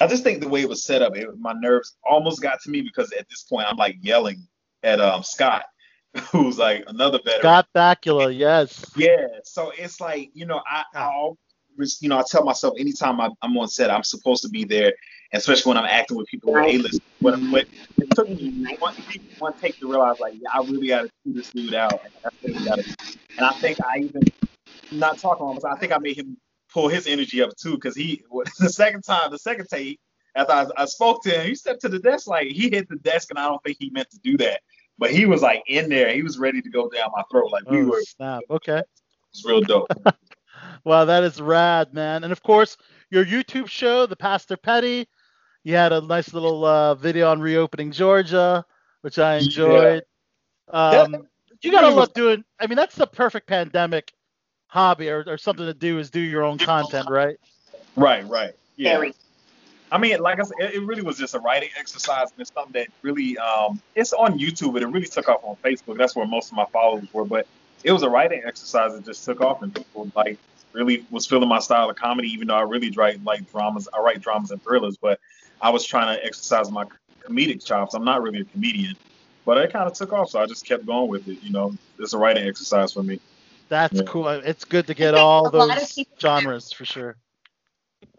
I 0.00 0.06
just 0.06 0.24
think 0.24 0.40
the 0.40 0.48
way 0.48 0.60
it 0.60 0.68
was 0.68 0.84
set 0.84 1.02
up, 1.02 1.16
it, 1.16 1.28
my 1.38 1.52
nerves 1.52 1.96
almost 2.08 2.42
got 2.42 2.60
to 2.62 2.70
me 2.70 2.80
because 2.80 3.12
at 3.12 3.28
this 3.28 3.42
point 3.42 3.66
I'm 3.68 3.76
like 3.76 3.96
yelling 4.02 4.46
at 4.82 5.00
um 5.00 5.22
Scott, 5.22 5.64
who's 6.30 6.58
like 6.58 6.84
another 6.86 7.18
veteran. 7.24 7.40
Scott 7.40 7.68
Bakula, 7.74 8.36
yes. 8.36 8.84
Yeah, 8.96 9.26
so 9.42 9.72
it's 9.76 10.00
like 10.00 10.30
you 10.34 10.46
know 10.46 10.62
I, 10.66 10.84
I 10.94 11.04
always 11.06 11.38
you 12.00 12.08
know 12.08 12.18
I 12.18 12.24
tell 12.28 12.44
myself 12.44 12.74
anytime 12.78 13.20
I, 13.20 13.28
I'm 13.42 13.56
on 13.56 13.68
set 13.68 13.90
I'm 13.90 14.02
supposed 14.02 14.42
to 14.42 14.48
be 14.48 14.64
there, 14.64 14.92
and 15.32 15.40
especially 15.40 15.70
when 15.70 15.78
I'm 15.78 15.86
acting 15.86 16.16
with 16.16 16.26
people 16.28 16.52
who 16.52 16.58
are 16.58 16.62
A-list. 16.62 17.00
But, 17.20 17.34
mm-hmm. 17.34 17.52
but 17.52 17.66
it 17.98 18.08
took 18.14 18.28
me 18.28 18.76
one, 18.78 18.94
one 19.38 19.52
take 19.54 19.78
to 19.80 19.88
realize 19.88 20.20
like 20.20 20.34
yeah, 20.34 20.50
I 20.52 20.58
really 20.58 20.88
got 20.88 21.02
to 21.02 21.10
chew 21.24 21.32
this 21.32 21.50
dude 21.50 21.74
out. 21.74 22.00
And 22.04 22.12
that's 22.22 22.36
what 22.42 22.52
we 22.52 22.64
got 22.64 22.78
to. 22.78 22.96
And 23.36 23.46
I 23.46 23.52
think 23.52 23.78
I 23.84 23.98
even 23.98 24.22
not 24.92 25.18
talking 25.18 25.56
about. 25.56 25.76
I 25.76 25.78
think 25.78 25.92
I 25.92 25.98
made 25.98 26.16
him 26.16 26.36
pull 26.72 26.88
his 26.88 27.06
energy 27.06 27.42
up 27.42 27.50
too 27.56 27.74
because 27.74 27.96
he 27.96 28.22
the 28.58 28.68
second 28.68 29.02
time 29.02 29.30
the 29.30 29.38
second 29.38 29.68
take 29.68 29.98
after 30.36 30.52
I, 30.52 30.66
I 30.76 30.84
spoke 30.86 31.22
to 31.22 31.30
him 31.30 31.46
he 31.46 31.54
stepped 31.54 31.80
to 31.82 31.88
the 31.88 32.00
desk 32.00 32.26
like 32.26 32.48
he 32.48 32.68
hit 32.68 32.88
the 32.88 32.96
desk 32.96 33.30
and 33.30 33.38
I 33.38 33.46
don't 33.46 33.62
think 33.62 33.76
he 33.78 33.90
meant 33.90 34.10
to 34.10 34.18
do 34.18 34.36
that. 34.38 34.60
But 34.98 35.10
he 35.10 35.26
was 35.26 35.42
like 35.42 35.62
in 35.66 35.88
there. 35.88 36.12
He 36.12 36.22
was 36.22 36.38
ready 36.38 36.62
to 36.62 36.70
go 36.70 36.88
down 36.88 37.10
my 37.14 37.22
throat. 37.30 37.50
Like 37.50 37.68
we 37.68 37.80
Oh, 37.80 37.86
were. 37.86 38.02
Snap. 38.02 38.42
Okay. 38.48 38.82
It's 39.30 39.44
real 39.44 39.60
dope. 39.60 39.88
Wow, 40.82 41.04
that 41.04 41.22
is 41.22 41.40
rad, 41.40 41.94
man. 41.94 42.24
And 42.24 42.32
of 42.32 42.42
course, 42.42 42.76
your 43.10 43.24
YouTube 43.24 43.68
show, 43.68 44.06
The 44.06 44.16
Pastor 44.16 44.56
Petty. 44.56 45.08
You 45.62 45.76
had 45.76 45.92
a 45.92 46.00
nice 46.00 46.34
little 46.34 46.64
uh, 46.64 46.94
video 46.94 47.30
on 47.30 47.40
reopening 47.40 47.92
Georgia, 47.92 48.64
which 49.00 49.18
I 49.18 49.36
enjoyed. 49.36 50.02
Um, 50.68 51.26
you 51.62 51.70
gotta 51.70 51.86
really 51.86 51.98
love 51.98 52.12
doing. 52.12 52.44
I 52.60 52.66
mean, 52.66 52.76
that's 52.76 52.96
the 52.96 53.06
perfect 53.06 53.46
pandemic 53.46 54.12
hobby 54.66 55.08
or, 55.08 55.24
or 55.26 55.38
something 55.38 55.64
to 55.66 55.74
do 55.74 55.98
is 55.98 56.10
do 56.10 56.20
your 56.20 56.42
own 56.42 56.58
content, 56.58 57.08
right? 57.08 57.36
Right, 57.96 58.26
right. 58.28 58.52
Yeah. 58.76 58.96
Very. 58.96 59.14
I 59.92 59.98
mean, 59.98 60.18
like 60.18 60.40
I 60.40 60.42
said, 60.42 60.56
it, 60.58 60.74
it 60.74 60.80
really 60.80 61.02
was 61.02 61.16
just 61.16 61.34
a 61.34 61.38
writing 61.38 61.68
exercise, 61.78 62.30
and 62.32 62.40
it's 62.40 62.52
something 62.52 62.72
that 62.72 62.88
really, 63.02 63.38
um, 63.38 63.80
it's 63.94 64.12
on 64.12 64.38
YouTube, 64.38 64.72
but 64.72 64.82
it 64.82 64.88
really 64.88 65.06
took 65.06 65.28
off 65.28 65.44
on 65.44 65.56
Facebook. 65.64 65.96
That's 65.96 66.16
where 66.16 66.26
most 66.26 66.50
of 66.50 66.56
my 66.56 66.64
followers 66.66 67.06
were. 67.12 67.24
But 67.24 67.46
it 67.84 67.92
was 67.92 68.02
a 68.02 68.10
writing 68.10 68.42
exercise 68.44 68.92
that 68.92 69.04
just 69.04 69.24
took 69.24 69.40
off, 69.40 69.62
and 69.62 69.72
people 69.72 70.10
like 70.16 70.38
really 70.74 71.06
was 71.10 71.26
feeling 71.26 71.48
my 71.48 71.60
style 71.60 71.88
of 71.88 71.96
comedy, 71.96 72.28
even 72.28 72.48
though 72.48 72.56
I 72.56 72.62
really 72.62 72.90
write 72.90 73.22
like 73.24 73.50
dramas. 73.50 73.88
I 73.94 74.00
write 74.00 74.20
dramas 74.20 74.50
and 74.50 74.62
thrillers, 74.62 74.96
but 74.96 75.20
I 75.60 75.70
was 75.70 75.84
trying 75.84 76.16
to 76.16 76.24
exercise 76.24 76.70
my 76.70 76.84
comedic 77.26 77.64
chops. 77.64 77.94
I'm 77.94 78.04
not 78.04 78.22
really 78.22 78.40
a 78.40 78.44
comedian, 78.44 78.96
but 79.46 79.58
it 79.58 79.72
kind 79.72 79.86
of 79.86 79.94
took 79.94 80.12
off, 80.12 80.30
so 80.30 80.40
I 80.40 80.46
just 80.46 80.66
kept 80.66 80.84
going 80.84 81.08
with 81.08 81.26
it. 81.28 81.42
You 81.42 81.52
know, 81.52 81.72
it's 81.98 82.12
a 82.12 82.18
writing 82.18 82.46
exercise 82.46 82.92
for 82.92 83.02
me. 83.02 83.20
That's 83.68 83.94
Yeah. 83.94 84.02
cool. 84.02 84.28
It's 84.28 84.64
good 84.64 84.86
to 84.88 84.94
get 84.94 85.14
all 85.14 85.48
a 85.48 85.50
lot 85.50 85.76
of 85.76 85.80
those 85.80 86.04
genres 86.20 86.72
for 86.72 86.84
sure. 86.84 87.16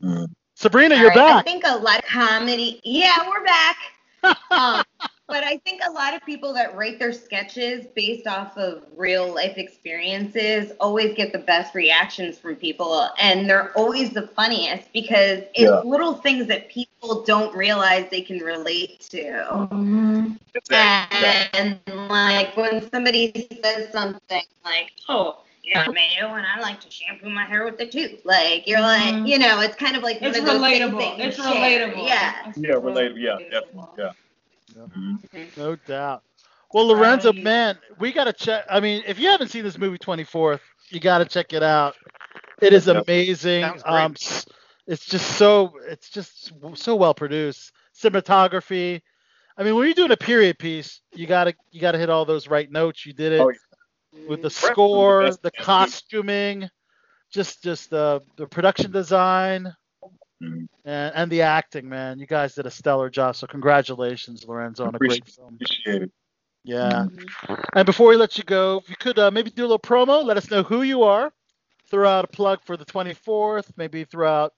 Mm. 0.01 0.31
Sabrina, 0.55 0.95
All 0.95 1.01
you're 1.01 1.09
right, 1.09 1.17
I 1.17 1.41
think 1.43 1.63
a 1.65 1.77
lot 1.77 1.99
of 1.99 2.05
comedy. 2.05 2.79
Yeah, 2.83 3.27
we're 3.27 3.43
back. 3.43 3.77
um, 4.51 4.83
but 5.27 5.43
I 5.43 5.57
think 5.65 5.81
a 5.87 5.91
lot 5.91 6.13
of 6.13 6.23
people 6.25 6.53
that 6.53 6.75
write 6.75 6.99
their 6.99 7.11
sketches 7.11 7.85
based 7.95 8.27
off 8.27 8.55
of 8.57 8.83
real 8.95 9.33
life 9.33 9.57
experiences 9.57 10.71
always 10.79 11.15
get 11.15 11.31
the 11.31 11.39
best 11.39 11.73
reactions 11.73 12.37
from 12.37 12.55
people, 12.55 13.09
and 13.19 13.49
they're 13.49 13.71
always 13.77 14.11
the 14.11 14.27
funniest 14.27 14.91
because 14.93 15.39
it's 15.53 15.61
Yeah. 15.61 15.79
little 15.79 16.13
things 16.13 16.45
that 16.47 16.69
people 16.69 17.23
don't 17.23 17.55
realize 17.55 18.07
they 18.11 18.21
can 18.21 18.39
relate 18.39 18.99
to. 19.09 19.23
Mm-hmm. 19.51 20.33
And 21.53 21.79
like 22.09 22.55
when 22.55 22.87
somebody 22.91 23.47
says 23.63 23.91
something 23.91 24.43
like, 24.63 24.91
"Oh, 25.09 25.37
yeah, 25.63 25.87
mayo, 25.87 26.35
and 26.35 26.45
I 26.45 26.59
like 26.61 26.79
to 26.81 26.91
shampoo 26.91 27.29
my 27.29 27.45
hair 27.45 27.65
with 27.65 27.77
the 27.77 27.87
tube," 27.87 28.19
like 28.23 28.67
you're 28.67 28.81
like, 28.81 29.13
Mhm. 29.15 29.27
you 29.27 29.39
know, 29.39 29.59
it's 29.61 29.75
kind 29.75 29.95
of 29.95 30.03
like 30.03 30.17
It's 30.21 30.37
one 30.39 30.47
of 30.47 30.61
those 30.61 30.61
relatable. 30.61 31.19
It's 31.19 31.37
share. 31.37 31.45
relatable. 31.45 32.07
Yeah. 32.07 32.51
Yeah, 32.55 32.69
relatable. 32.75 33.17
Yeah, 33.21 33.31
relatable. 33.37 33.51
definitely. 33.51 33.83
Yeah. 33.97 34.11
Mhm. 34.75 35.57
No 35.57 35.75
doubt. 35.75 36.23
Well, 36.73 36.87
Lorenzo, 36.87 37.31
Right. 37.31 37.43
man, 37.43 37.77
we 37.99 38.11
gotta 38.11 38.33
check. 38.33 38.65
I 38.69 38.79
mean, 38.79 39.03
if 39.07 39.19
you 39.19 39.29
haven't 39.29 39.47
seen 39.49 39.63
this 39.63 39.77
movie 39.77 39.97
24th, 39.97 40.61
you 40.89 40.99
gotta 40.99 41.25
check 41.25 41.53
it 41.53 41.63
out. 41.63 41.95
It 42.61 42.73
is 42.73 42.87
amazing. 42.87 43.63
Um, 43.85 44.15
it's 44.87 45.05
just 45.05 45.37
so 45.37 45.73
it's 45.87 46.09
just 46.09 46.51
so 46.75 46.95
well 46.95 47.13
produced. 47.13 47.71
Cinematography. 47.95 49.01
I 49.57 49.63
mean, 49.63 49.75
when 49.75 49.85
you're 49.85 49.93
doing 49.93 50.11
a 50.11 50.17
period 50.17 50.59
piece, 50.59 51.01
you 51.13 51.27
gotta 51.27 51.53
you 51.71 51.79
gotta 51.79 51.97
hit 51.97 52.09
all 52.09 52.25
those 52.25 52.47
right 52.47 52.69
notes. 52.69 53.05
You 53.05 53.13
did 53.13 53.33
it 53.33 53.41
Oh, 53.41 53.47
with 53.47 53.57
the 53.61 54.25
Brett 54.25 54.31
was 54.31 54.41
the 54.41 54.49
score, 54.49 55.31
the 55.41 55.51
costuming, 55.51 56.69
just 57.31 57.63
just 57.63 57.89
the 57.89 58.21
the 58.35 58.47
production 58.47 58.91
design. 58.91 59.73
Mhm. 60.43 60.67
And, 60.83 61.15
and 61.15 61.31
the 61.31 61.41
acting, 61.41 61.87
man, 61.87 62.19
you 62.19 62.25
guys 62.27 62.55
did 62.55 62.65
a 62.65 62.71
stellar 62.71 63.09
job. 63.09 63.35
So 63.35 63.47
congratulations, 63.47 64.45
Lorenzo, 64.47 64.85
on 64.85 64.95
a 64.95 64.97
great 64.99 65.19
Appreciate- 65.19 65.35
film. 65.35 65.53
Appreciate 65.55 66.01
it. 66.03 66.11
Yeah. 66.63 67.05
And 67.75 67.85
before 67.85 68.07
we 68.09 68.15
let 68.17 68.37
you 68.39 68.43
go, 68.43 68.77
if 68.77 68.89
you 68.89 68.95
could 68.99 69.19
uh, 69.19 69.29
maybe 69.31 69.51
do 69.51 69.61
a 69.61 69.67
little 69.67 69.77
promo, 69.79 70.23
let 70.25 70.35
us 70.35 70.49
know 70.49 70.63
who 70.63 70.81
you 70.81 71.03
are, 71.03 71.31
throw 71.89 72.09
out 72.09 72.25
a 72.25 72.27
plug 72.27 72.59
for 72.65 72.75
the 72.75 72.85
24th, 72.85 73.65
maybe 73.77 74.03
throw 74.03 74.27
out 74.27 74.53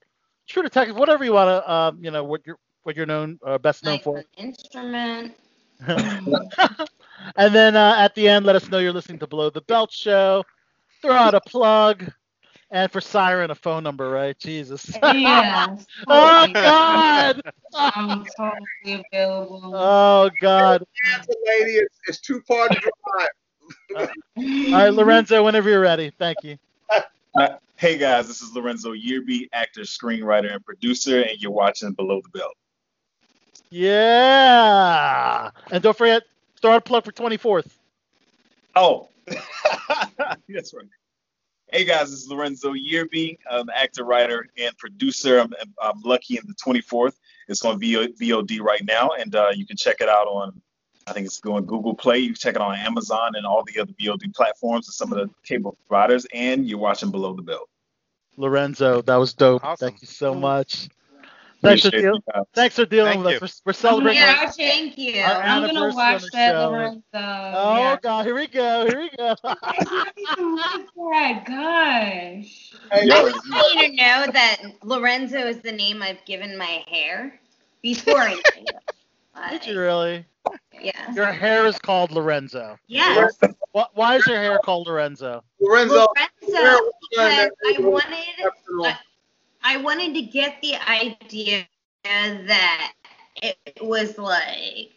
True 0.48 0.62
Detective, 0.62 0.96
whatever 0.96 1.22
you 1.24 1.34
want 1.34 1.48
to, 1.48 1.70
um, 1.70 1.98
you 2.02 2.10
know, 2.10 2.24
what 2.24 2.40
you're 2.46 2.56
what 2.84 2.96
you're 2.96 3.04
known 3.04 3.38
uh, 3.46 3.58
best 3.58 3.84
known 3.84 3.94
Like 3.96 4.02
for. 4.04 4.24
instrument. 4.38 5.34
and 5.86 7.54
then 7.54 7.76
uh, 7.76 7.96
at 7.98 8.14
the 8.14 8.26
end, 8.28 8.46
let 8.46 8.56
us 8.56 8.68
know 8.70 8.78
you're 8.78 8.92
listening 8.92 9.18
to 9.18 9.26
Below 9.26 9.50
the 9.50 9.60
Belt 9.60 9.92
Show. 9.92 10.42
Throw 11.02 11.12
out 11.12 11.34
a 11.34 11.40
plug, 11.42 12.10
and 12.70 12.90
for 12.90 13.00
Siren, 13.00 13.50
a 13.50 13.54
phone 13.54 13.82
number, 13.82 14.10
right? 14.10 14.38
Jesus. 14.38 14.96
Yeah. 15.02 15.76
oh. 16.08 16.52
God. 16.54 17.42
I'm 17.74 18.24
totally 18.36 19.04
available. 19.12 19.72
Oh 19.74 20.30
God. 20.40 20.84
Answer, 21.14 21.32
lady. 21.46 21.72
It's, 21.72 21.98
it's 22.06 22.20
too 22.20 22.40
far 22.46 22.68
to 22.68 22.80
drive. 22.80 24.08
All 24.36 24.72
right, 24.72 24.92
Lorenzo, 24.92 25.44
whenever 25.44 25.68
you're 25.68 25.80
ready. 25.80 26.12
Thank 26.18 26.44
you. 26.44 26.56
Uh, 27.36 27.56
hey 27.76 27.98
guys, 27.98 28.26
this 28.26 28.40
is 28.40 28.54
Lorenzo 28.54 28.92
Yearby, 28.92 29.48
actor, 29.52 29.82
screenwriter, 29.82 30.52
and 30.52 30.64
producer, 30.64 31.22
and 31.22 31.38
you're 31.40 31.52
watching 31.52 31.92
Below 31.92 32.20
the 32.22 32.38
Belt. 32.38 32.54
Yeah. 33.70 35.50
And 35.70 35.82
don't 35.82 35.96
forget, 35.96 36.22
start 36.56 36.78
a 36.78 36.80
plug 36.80 37.04
for 37.04 37.12
24th. 37.12 37.70
Oh, 38.74 39.08
that's 40.48 40.74
right. 40.74 40.86
Hey 41.70 41.84
guys, 41.84 42.10
this 42.10 42.22
is 42.22 42.28
Lorenzo 42.30 42.72
Yearby, 42.72 43.36
I'm 43.50 43.68
actor, 43.68 44.02
writer, 44.02 44.46
and 44.56 44.74
producer. 44.78 45.38
I'm, 45.38 45.52
I'm 45.82 46.00
lucky 46.02 46.38
in 46.38 46.42
the 46.46 46.54
24th. 46.54 47.12
It's 47.46 47.62
on 47.62 47.78
VOD 47.78 48.62
right 48.62 48.82
now, 48.86 49.10
and 49.10 49.34
uh, 49.34 49.50
you 49.54 49.66
can 49.66 49.76
check 49.76 49.96
it 50.00 50.08
out 50.08 50.26
on, 50.28 50.62
I 51.06 51.12
think 51.12 51.26
it's 51.26 51.40
going 51.40 51.66
Google 51.66 51.94
Play. 51.94 52.20
You 52.20 52.28
can 52.28 52.36
check 52.36 52.54
it 52.54 52.62
on 52.62 52.74
Amazon 52.74 53.32
and 53.34 53.44
all 53.44 53.64
the 53.64 53.82
other 53.82 53.92
VOD 54.00 54.34
platforms 54.34 54.88
and 54.88 54.94
some 54.94 55.12
of 55.12 55.18
the 55.18 55.28
cable 55.44 55.76
providers, 55.86 56.26
and 56.32 56.66
you're 56.66 56.78
watching 56.78 57.10
Below 57.10 57.36
the 57.36 57.42
Belt. 57.42 57.68
Lorenzo, 58.38 59.02
that 59.02 59.16
was 59.16 59.34
dope. 59.34 59.62
Awesome. 59.62 59.90
Thank 59.90 60.00
you 60.00 60.08
so 60.08 60.34
much. 60.34 60.88
Thanks 61.60 61.82
for, 61.82 61.90
deal- 61.90 62.22
thanks 62.54 62.76
for 62.76 62.84
dealing 62.84 63.14
Thank 63.14 63.24
with 63.24 63.40
you. 63.40 63.44
us. 63.44 63.62
We're, 63.64 63.70
we're 63.70 63.72
celebrating. 63.74 64.22
Yeah, 64.22 64.38
our- 64.42 64.52
Thank 64.52 64.96
you. 64.96 65.20
Our 65.22 65.42
I'm 65.42 65.62
gonna 65.66 65.80
anniversary 65.80 65.96
watch 65.96 66.14
on 66.14 66.20
the 66.20 66.28
that, 66.34 66.52
show. 66.52 66.70
Lorenzo. 66.70 67.02
oh 67.14 67.76
yeah. 67.78 67.96
God, 68.02 68.24
here 68.26 68.34
we 68.36 68.46
go. 68.46 68.86
Here 68.86 68.98
we 69.00 69.10
go. 69.16 69.34
I 69.44 70.10
didn't 70.16 70.56
like 70.56 71.44
that. 71.44 71.44
Gosh. 71.46 72.74
Hey, 72.92 73.00
I 73.00 73.00
Yeah. 73.02 73.22
just 73.22 73.50
want 73.50 73.74
you 73.74 73.88
to 73.88 73.96
know 73.96 74.26
that 74.32 74.56
Lorenzo 74.84 75.38
is 75.46 75.58
the 75.60 75.72
name 75.72 76.00
I've 76.02 76.24
given 76.26 76.56
my 76.56 76.84
hair 76.86 77.40
before 77.82 78.18
I 78.20 78.34
knew. 78.34 78.64
Did 79.50 79.66
you 79.66 79.78
really? 79.80 80.24
Yeah. 80.80 81.12
Your 81.12 81.26
hair 81.26 81.66
is 81.66 81.78
called 81.78 82.10
Lorenzo. 82.12 82.78
Yes. 82.86 83.36
Why, 83.72 83.86
why 83.94 84.16
is 84.16 84.26
your 84.26 84.36
hair 84.38 84.58
called 84.64 84.86
Lorenzo? 84.86 85.42
Lorenzo, 85.60 86.06
Lorenzo, 86.48 86.90
because 87.10 87.50
I 87.66 87.76
wanted 87.80 88.18
exceptional. 88.38 88.92
I 89.68 89.76
wanted 89.76 90.14
to 90.14 90.22
get 90.22 90.62
the 90.62 90.76
idea 90.90 91.66
that 92.02 92.92
it 93.42 93.58
was 93.82 94.16
like 94.16 94.92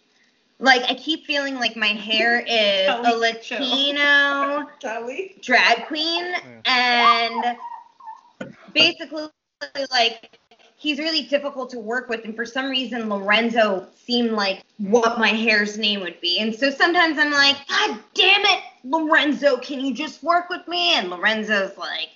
like 0.60 0.84
I 0.84 0.94
keep 0.94 1.26
feeling 1.26 1.56
like 1.56 1.76
my 1.76 1.88
hair 1.88 2.40
is 2.48 2.88
a 2.88 3.18
Latino 3.18 4.66
drag 5.42 5.88
queen 5.88 6.24
oh, 6.24 6.62
and 6.64 7.58
basically 8.74 9.28
like 9.92 10.40
he's 10.78 11.00
really 11.00 11.24
difficult 11.24 11.70
to 11.72 11.80
work 11.80 12.08
with 12.08 12.24
and 12.24 12.34
for 12.34 12.46
some 12.46 12.70
reason 12.70 13.10
Lorenzo 13.10 13.88
seemed 13.94 14.32
like 14.32 14.64
what 14.78 15.20
my 15.20 15.30
hair's 15.30 15.78
name 15.78 16.00
would 16.00 16.22
be. 16.22 16.40
And 16.40 16.56
so 16.56 16.72
sometimes 16.72 17.18
I'm 17.20 17.32
like 17.32 17.58
god 17.68 18.00
damn 18.14 18.46
it 18.46 18.64
Lorenzo 18.84 19.58
can 19.58 19.80
you 19.80 19.94
just 19.94 20.24
work 20.24 20.50
with 20.50 20.68
me 20.68 20.94
and 20.96 21.10
Lorenzo's 21.10 21.78
like 21.78 22.10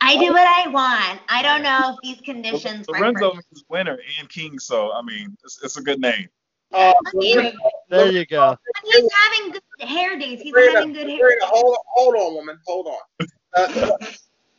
I 0.00 0.16
do 0.16 0.32
what 0.32 0.46
I 0.46 0.68
want 0.68 1.20
I 1.28 1.42
don't 1.42 1.62
know 1.62 1.94
if 1.94 2.00
these 2.02 2.24
conditions 2.24 2.88
Lorenzo 2.88 3.30
me." 3.30 3.40
means 3.50 3.64
winner 3.68 3.98
and 4.18 4.28
king, 4.28 4.58
so 4.58 4.92
I 4.92 5.02
mean, 5.02 5.36
it's, 5.44 5.62
it's 5.62 5.76
a 5.76 5.82
good 5.82 6.00
name. 6.00 6.28
Uh, 6.72 6.92
He's, 7.20 7.52
There 7.90 8.10
you 8.10 8.24
go. 8.26 8.56
he's 8.84 9.10
having 9.12 9.52
good 9.52 9.88
hair 9.88 10.18
days 10.18 10.40
he's 10.40 10.50
Sabrina, 10.54 10.72
having 10.78 10.92
good 10.92 11.06
hair 11.08 11.16
Sabrina, 11.18 11.40
days. 11.40 11.50
hold, 11.50 11.76
hold 11.88 12.14
on, 12.16 12.34
woman. 12.34 12.58
Hold 12.66 12.86
on. 12.86 13.26
Uh, 13.54 13.96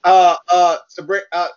uh, 0.04 0.36
uh, 0.52 0.78
Sabrina, 0.90 1.24
uh, 1.32 1.48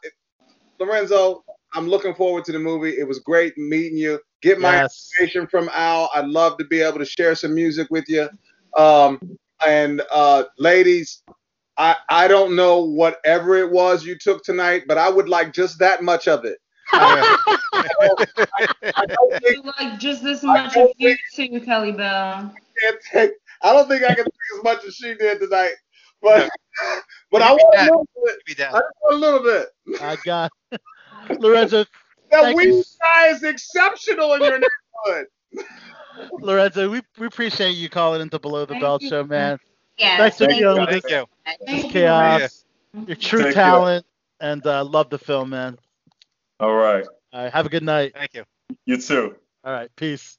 Lorenzo, 0.78 1.44
I'm 1.74 1.88
looking 1.88 2.14
forward 2.14 2.44
to 2.46 2.52
the 2.52 2.58
movie. 2.58 2.90
It 2.98 3.06
was 3.06 3.18
great 3.18 3.56
meeting 3.58 3.98
you. 3.98 4.20
Get 4.42 4.60
my 4.60 4.76
Yes. 4.76 5.10
information 5.18 5.46
from 5.48 5.68
Al. 5.72 6.10
I'd 6.14 6.26
love 6.26 6.56
to 6.58 6.64
be 6.64 6.80
able 6.80 6.98
to 6.98 7.04
share 7.04 7.34
some 7.34 7.54
music 7.54 7.88
with 7.90 8.04
you. 8.08 8.28
Um, 8.76 9.20
and 9.64 10.02
uh, 10.10 10.44
ladies, 10.58 11.22
I, 11.78 11.96
I 12.08 12.28
don't 12.28 12.56
know 12.56 12.80
whatever 12.80 13.56
it 13.56 13.70
was 13.70 14.04
you 14.04 14.16
took 14.18 14.42
tonight, 14.42 14.84
but 14.86 14.98
I 14.98 15.08
would 15.10 15.28
like 15.28 15.52
just 15.52 15.78
that 15.78 16.02
much 16.02 16.28
of 16.28 16.44
it. 16.44 16.58
I 16.92 17.36
don't 19.08 19.42
think 19.42 19.66
like 19.78 19.98
just 19.98 20.22
this 20.22 20.42
much 20.42 20.76
of 20.76 20.88
you 20.96 21.16
too, 21.34 21.60
Kelly 21.60 21.92
Bell. 21.92 22.54
can't 22.80 22.96
take. 23.12 23.32
I 23.62 23.72
don't 23.72 23.88
think 23.88 24.02
I 24.02 24.14
can 24.14 24.24
take 24.24 24.58
as 24.58 24.64
much 24.64 24.84
as 24.84 24.94
she 24.94 25.14
did 25.14 25.40
tonight, 25.40 25.74
but 26.22 26.48
but 27.30 27.42
I 27.42 27.52
want 27.52 27.76
a 27.76 27.84
little 27.84 28.06
bit. 28.24 28.44
Be 28.46 28.52
I 28.52 28.56
that. 28.56 28.72
want 28.72 28.84
a 29.10 29.16
little 29.16 29.42
bit. 29.42 30.00
I 30.00 30.16
got 30.24 30.52
Lorenzo. 31.38 31.84
That 32.30 32.42
Thank 32.42 32.62
you. 32.62 32.76
weed 32.76 32.84
guy 33.02 33.28
is 33.28 33.42
exceptional 33.42 34.34
in 34.34 34.42
your 34.42 34.58
neighborhood. 34.58 35.26
Lorenzo, 36.40 36.90
we, 36.90 37.02
we 37.18 37.26
appreciate 37.26 37.72
you 37.72 37.88
calling 37.88 38.20
into 38.20 38.38
Below 38.38 38.64
the 38.66 38.74
Thank 38.74 38.82
Belt 38.82 39.02
you. 39.02 39.08
Show, 39.08 39.24
man. 39.24 39.58
yeah 39.98 40.16
Thanks 40.18 40.38
for 40.38 40.46
thank 40.46 40.60
dealing 40.60 40.80
you. 40.80 40.80
with 40.80 40.90
Thank 40.90 41.04
this, 41.04 41.12
you. 41.12 41.26
this 41.60 41.68
Thank 41.82 41.84
you. 41.84 41.90
chaos. 41.92 42.64
Your 43.06 43.16
true 43.16 43.42
Thank 43.42 43.56
you. 43.56 43.62
talent, 43.62 44.06
and 44.40 44.66
uh, 44.66 44.84
love 44.84 45.10
the 45.10 45.18
film, 45.18 45.50
man. 45.50 45.78
All 46.60 46.74
right. 46.74 47.04
All 47.32 47.42
right, 47.42 47.52
have 47.52 47.66
a 47.66 47.68
good 47.68 47.82
night. 47.82 48.12
Thank 48.14 48.34
you. 48.34 48.44
You 48.86 48.96
too. 48.96 49.36
All 49.64 49.72
right, 49.72 49.90
peace. 49.96 50.38